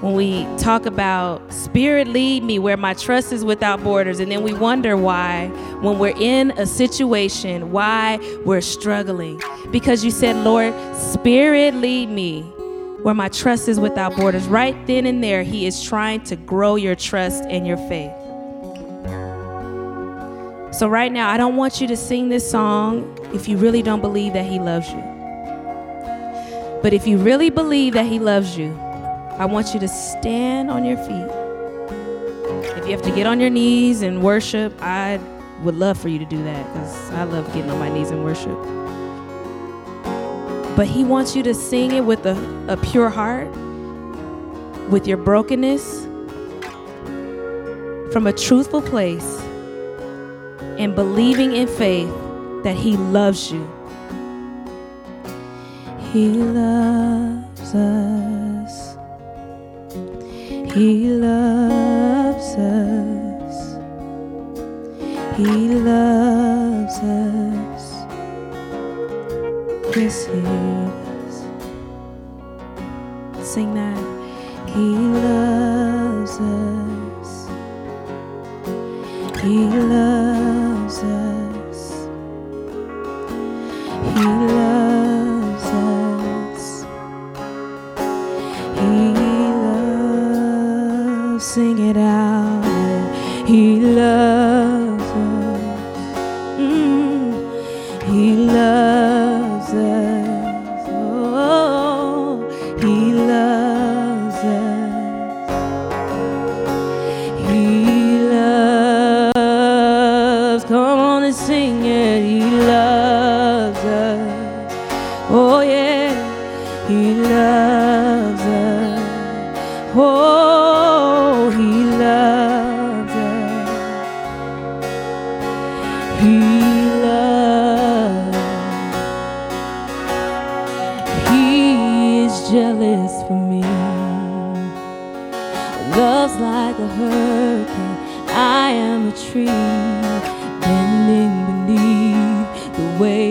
When 0.00 0.12
we 0.14 0.44
talk 0.58 0.86
about 0.86 1.52
Spirit, 1.52 2.06
lead 2.06 2.44
me 2.44 2.60
where 2.60 2.76
my 2.76 2.94
trust 2.94 3.32
is 3.32 3.44
without 3.44 3.82
borders, 3.82 4.20
and 4.20 4.30
then 4.30 4.44
we 4.44 4.54
wonder 4.54 4.96
why, 4.96 5.48
when 5.80 5.98
we're 5.98 6.16
in 6.16 6.52
a 6.52 6.66
situation, 6.66 7.72
why 7.72 8.20
we're 8.44 8.60
struggling. 8.60 9.42
Because 9.72 10.04
you 10.04 10.12
said, 10.12 10.36
Lord, 10.36 10.72
Spirit, 10.94 11.74
lead 11.74 12.10
me 12.10 12.42
where 13.02 13.14
my 13.14 13.28
trust 13.28 13.68
is 13.68 13.80
without 13.80 14.14
borders. 14.14 14.46
Right 14.46 14.86
then 14.86 15.06
and 15.06 15.20
there, 15.20 15.42
He 15.42 15.66
is 15.66 15.82
trying 15.82 16.22
to 16.26 16.36
grow 16.36 16.76
your 16.76 16.94
trust 16.94 17.42
and 17.46 17.66
your 17.66 17.76
faith. 17.88 18.12
So, 20.72 20.86
right 20.86 21.10
now, 21.10 21.28
I 21.28 21.36
don't 21.36 21.56
want 21.56 21.80
you 21.80 21.88
to 21.88 21.96
sing 21.96 22.28
this 22.28 22.48
song 22.48 23.18
if 23.34 23.48
you 23.48 23.56
really 23.56 23.82
don't 23.82 24.00
believe 24.00 24.34
that 24.34 24.46
He 24.46 24.60
loves 24.60 24.88
you. 24.92 25.13
But 26.84 26.92
if 26.92 27.06
you 27.06 27.16
really 27.16 27.48
believe 27.48 27.94
that 27.94 28.04
He 28.04 28.18
loves 28.18 28.58
you, 28.58 28.78
I 29.38 29.46
want 29.46 29.72
you 29.72 29.80
to 29.80 29.88
stand 29.88 30.70
on 30.70 30.84
your 30.84 30.98
feet. 30.98 31.30
If 32.76 32.84
you 32.84 32.90
have 32.92 33.00
to 33.00 33.10
get 33.10 33.26
on 33.26 33.40
your 33.40 33.48
knees 33.48 34.02
and 34.02 34.22
worship, 34.22 34.74
I 34.82 35.18
would 35.62 35.76
love 35.76 35.96
for 35.96 36.10
you 36.10 36.18
to 36.18 36.26
do 36.26 36.44
that 36.44 36.66
because 36.66 37.10
I 37.12 37.24
love 37.24 37.46
getting 37.54 37.70
on 37.70 37.78
my 37.78 37.88
knees 37.88 38.10
and 38.10 38.22
worship. 38.22 38.58
But 40.76 40.86
He 40.86 41.04
wants 41.04 41.34
you 41.34 41.42
to 41.44 41.54
sing 41.54 41.92
it 41.92 42.02
with 42.02 42.26
a, 42.26 42.36
a 42.68 42.76
pure 42.76 43.08
heart, 43.08 43.48
with 44.90 45.06
your 45.06 45.16
brokenness, 45.16 46.04
from 48.12 48.26
a 48.26 48.32
truthful 48.34 48.82
place 48.82 49.40
and 50.76 50.94
believing 50.94 51.56
in 51.56 51.66
faith 51.66 52.12
that 52.62 52.76
He 52.76 52.98
loves 52.98 53.50
you. 53.50 53.73
He 56.14 56.28
loves 56.28 57.74
us. 57.74 58.96
He 60.72 61.08
loves 61.08 62.54
us. 62.54 63.56
He 65.36 65.74
loves 65.74 66.98
us. 66.98 67.84
Yes, 69.96 70.26
He 70.26 70.40
does. 70.40 71.34
Sing 73.42 73.74
that. 73.74 73.98
He 74.68 74.86
loves 75.26 76.38
us. 76.38 77.48
He 79.42 79.56
loves 79.66 80.13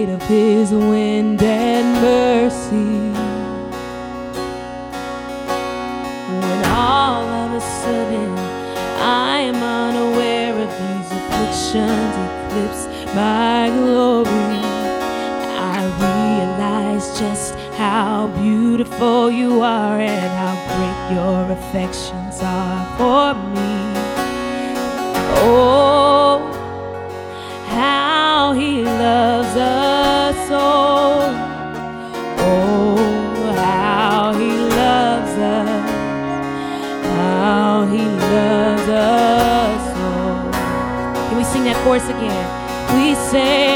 of 0.09 0.21
his 0.23 0.71
wind 0.71 1.41
and 1.41 2.01
mercy. 2.01 3.11
When 6.41 6.65
all 6.65 7.25
of 7.43 7.53
a 7.53 7.61
sudden 7.61 8.37
I 8.99 9.39
am 9.39 9.55
unaware 9.55 10.53
of 10.53 10.69
these 10.81 11.09
afflictions 11.19 12.13
eclipse 12.27 12.83
my 13.15 13.69
glory, 13.69 14.63
I 15.75 15.79
realize 16.07 17.19
just 17.19 17.55
how 17.77 18.27
beautiful 18.41 19.31
you 19.31 19.61
are 19.61 19.99
and 19.99 20.31
how 20.41 20.55
great 20.73 21.15
your 21.15 21.51
affections 21.57 22.39
are 22.41 22.85
for 22.97 23.33
me. 23.53 23.72
Chorus 41.83 42.07
again? 42.07 42.95
We 42.95 43.13
say, 43.13 43.72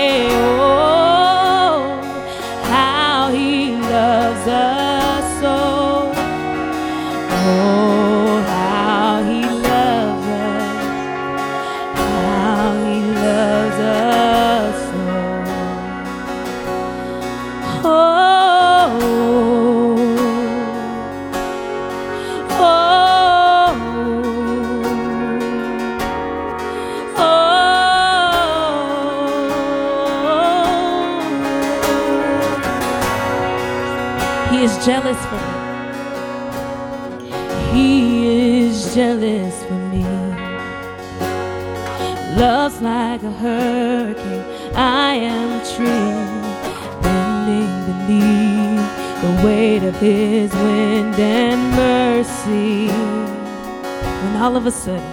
the 49.21 49.41
weight 49.45 49.83
of 49.83 49.95
His 49.99 50.53
wind 50.53 51.15
and 51.19 51.71
mercy. 51.71 52.87
When 52.87 54.35
all 54.41 54.55
of 54.55 54.65
a 54.65 54.71
sudden, 54.71 55.03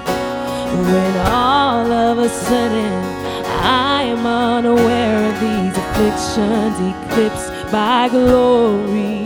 when 0.91 1.17
all 1.27 1.91
of 1.91 2.19
a 2.19 2.29
sudden 2.29 3.25
I 3.65 4.03
am 4.03 4.27
unaware 4.27 5.31
of 5.31 5.41
these 5.41 5.77
afflictions 5.83 6.77
eclipsed 6.93 7.73
by 7.73 8.09
glory. 8.11 9.25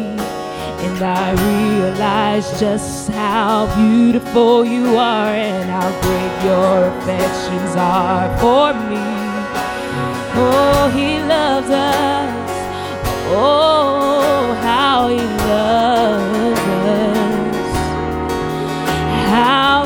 And 0.86 1.02
I 1.02 1.32
realize 1.32 2.48
just 2.60 3.10
how 3.10 3.66
beautiful 3.74 4.64
you 4.64 4.96
are 4.96 5.34
and 5.34 5.68
how 5.68 5.90
great 6.02 6.44
your 6.46 6.88
affections 6.98 7.74
are 7.76 8.28
for 8.38 8.72
me. 8.88 9.02
Oh, 10.40 10.90
he 10.94 11.18
loves 11.24 11.68
us. 11.68 12.37
Oh, 13.30 14.54
how 14.62 15.08
he 15.08 15.18
loves 15.18 16.60
us. 16.88 17.76
How 19.28 19.77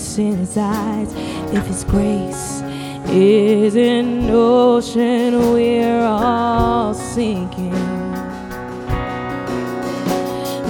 grace 0.00 0.18
in 0.18 0.36
his 0.36 0.56
eyes. 0.56 1.12
If 1.52 1.66
his 1.66 1.84
grace 1.84 2.62
is 3.10 3.76
an 3.76 4.30
ocean, 4.30 5.52
we're 5.52 6.02
all 6.04 6.94
sinking. 6.94 7.74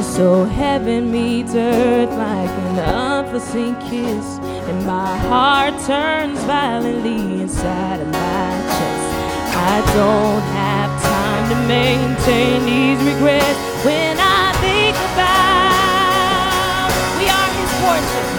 So 0.02 0.44
heaven 0.44 1.12
meets 1.12 1.54
earth 1.54 2.10
like 2.10 2.50
an 2.50 2.78
unforeseen 2.80 3.74
kiss, 3.76 4.38
and 4.68 4.84
my 4.84 5.16
heart 5.28 5.74
turns 5.86 6.40
violently 6.44 7.42
inside 7.42 8.00
of 8.00 8.08
my 8.08 8.50
chest. 8.74 9.06
I 9.56 9.76
don't 9.94 10.42
have 10.58 10.90
time 11.02 11.44
to 11.50 11.56
maintain 11.68 12.64
these 12.66 12.98
regrets 13.12 13.58
when 13.84 14.16
I 14.18 14.52
think 14.64 14.96
about 15.12 16.90
we 17.18 17.26
are 17.28 17.50
His 17.58 17.72
portion, 17.80 18.29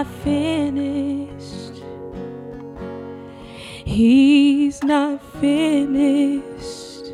not 0.00 0.14
finished. 0.24 1.82
He's 3.84 4.82
not 4.82 5.22
finished. 5.42 7.12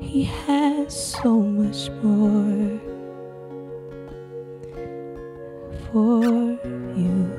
He 0.00 0.24
has 0.24 1.14
so 1.22 1.38
much 1.38 1.88
more 2.02 2.80
for 5.92 6.24
you. 6.96 7.30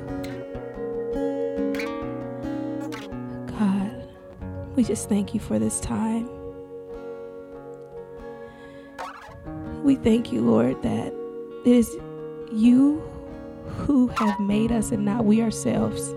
God, 3.59 4.07
we 4.77 4.85
just 4.85 5.09
thank 5.09 5.33
you 5.33 5.41
for 5.41 5.59
this 5.59 5.81
time. 5.81 6.29
We 9.83 9.95
thank 9.95 10.31
you, 10.31 10.39
Lord, 10.39 10.81
that 10.83 11.13
it 11.65 11.71
is 11.71 11.93
you 12.53 13.04
have 14.17 14.39
made 14.39 14.71
us 14.71 14.91
and 14.91 15.05
not 15.05 15.25
we 15.25 15.41
ourselves. 15.41 16.13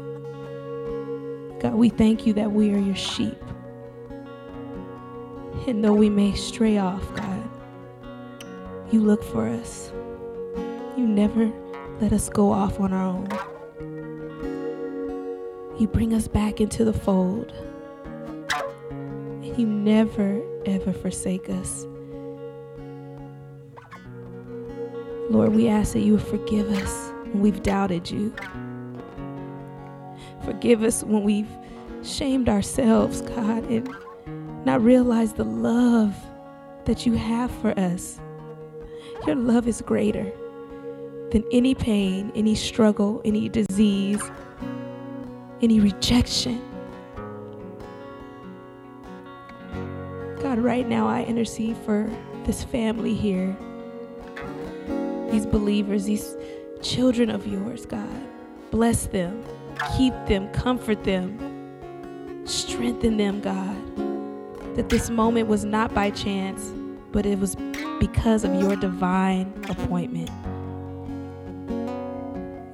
God, 1.61 1.75
we 1.75 1.89
thank 1.89 2.27
you 2.27 2.33
that 2.35 2.53
we 2.53 2.73
are 2.73 2.79
your 2.79 2.97
sheep. 2.97 3.43
And 5.67 5.85
though 5.85 5.93
we 5.93 6.09
may 6.09 6.35
stray 6.35 6.79
off, 6.79 7.03
God, 7.15 7.51
you 8.91 9.01
look 9.01 9.23
for 9.23 9.49
us. 9.49 9.93
You 10.97 11.07
never 11.07 11.53
let 12.01 12.13
us 12.13 12.29
go 12.29 12.53
off 12.53 12.81
on 12.81 12.93
our 12.93 13.05
own. 13.05 13.29
You 15.79 15.89
bring 15.89 16.15
us 16.15 16.27
back 16.29 16.61
into 16.61 16.85
the 16.85 16.93
fold. 16.93 17.53
And 18.91 19.59
you 19.59 19.67
never, 19.67 20.41
ever 20.65 20.93
forsake 20.93 21.51
us. 21.51 21.87
Lord, 25.31 25.55
we 25.55 25.69
ask 25.69 25.93
that 25.93 26.01
you 26.01 26.19
forgive 26.19 26.71
us 26.71 27.13
when 27.33 27.43
we've 27.43 27.63
doubted 27.63 28.11
you. 28.11 28.35
Forgive 30.45 30.83
us 30.83 31.03
when 31.03 31.23
we've 31.23 31.51
shamed 32.03 32.49
ourselves, 32.49 33.21
God, 33.23 33.65
and 33.65 33.89
not 34.65 34.83
realized 34.83 35.37
the 35.37 35.45
love 35.45 36.15
that 36.85 37.07
you 37.07 37.15
have 37.15 37.51
for 37.51 37.79
us. 37.79 38.21
Your 39.27 39.37
love 39.37 39.69
is 39.69 39.83
greater 39.83 40.33
than 41.31 41.45
any 41.53 41.75
pain, 41.75 42.33
any 42.35 42.55
struggle, 42.55 43.21
any 43.25 43.49
disease, 43.49 44.23
any 45.61 45.81
rejection. 45.81 46.63
God, 50.41 50.59
right 50.59 50.89
now 50.89 51.07
I 51.07 51.25
intercede 51.25 51.77
for 51.79 52.11
this 52.45 52.65
family 52.65 53.15
here 53.15 53.57
these 55.31 55.47
believers, 55.47 56.07
these 56.07 56.37
children 56.83 57.31
of 57.31 57.47
yours, 57.47 57.87
God. 57.87 58.09
Bless 58.71 59.07
them, 59.07 59.45
keep 59.97 60.15
them, 60.27 60.49
comfort 60.53 61.05
them, 61.05 62.47
strengthen 62.47 63.17
them, 63.17 63.41
God. 63.41 63.77
That 64.77 64.89
this 64.89 65.11
moment 65.11 65.49
was 65.49 65.65
not 65.65 65.93
by 65.95 66.11
chance, 66.11 66.73
but 67.13 67.27
it 67.27 67.39
was 67.39 67.57
because 67.99 68.45
of 68.45 68.55
your 68.55 68.77
divine 68.77 69.53
appointment. 69.69 70.31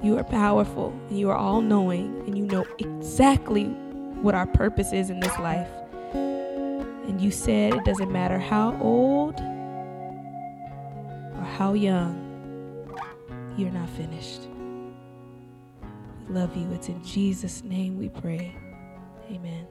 You 0.03 0.17
are 0.19 0.23
powerful 0.23 0.93
and 1.09 1.17
you 1.19 1.29
are 1.31 1.35
all 1.35 1.61
knowing, 1.61 2.21
and 2.27 2.37
you 2.37 2.45
know 2.45 2.65
exactly 2.77 3.65
what 4.21 4.35
our 4.35 4.45
purpose 4.45 4.93
is 4.93 5.09
in 5.09 5.19
this 5.19 5.37
life. 5.39 5.67
And 6.13 7.19
you 7.19 7.31
said 7.31 7.73
it 7.73 7.85
doesn't 7.85 8.11
matter 8.11 8.37
how 8.37 8.77
old 8.81 9.39
or 11.35 11.43
how 11.57 11.73
young, 11.73 12.24
you're 13.57 13.71
not 13.71 13.89
finished. 13.89 14.41
We 16.27 16.35
love 16.35 16.55
you. 16.55 16.71
It's 16.71 16.89
in 16.89 17.03
Jesus' 17.03 17.63
name 17.63 17.97
we 17.97 18.09
pray. 18.09 18.55
Amen. 19.31 19.65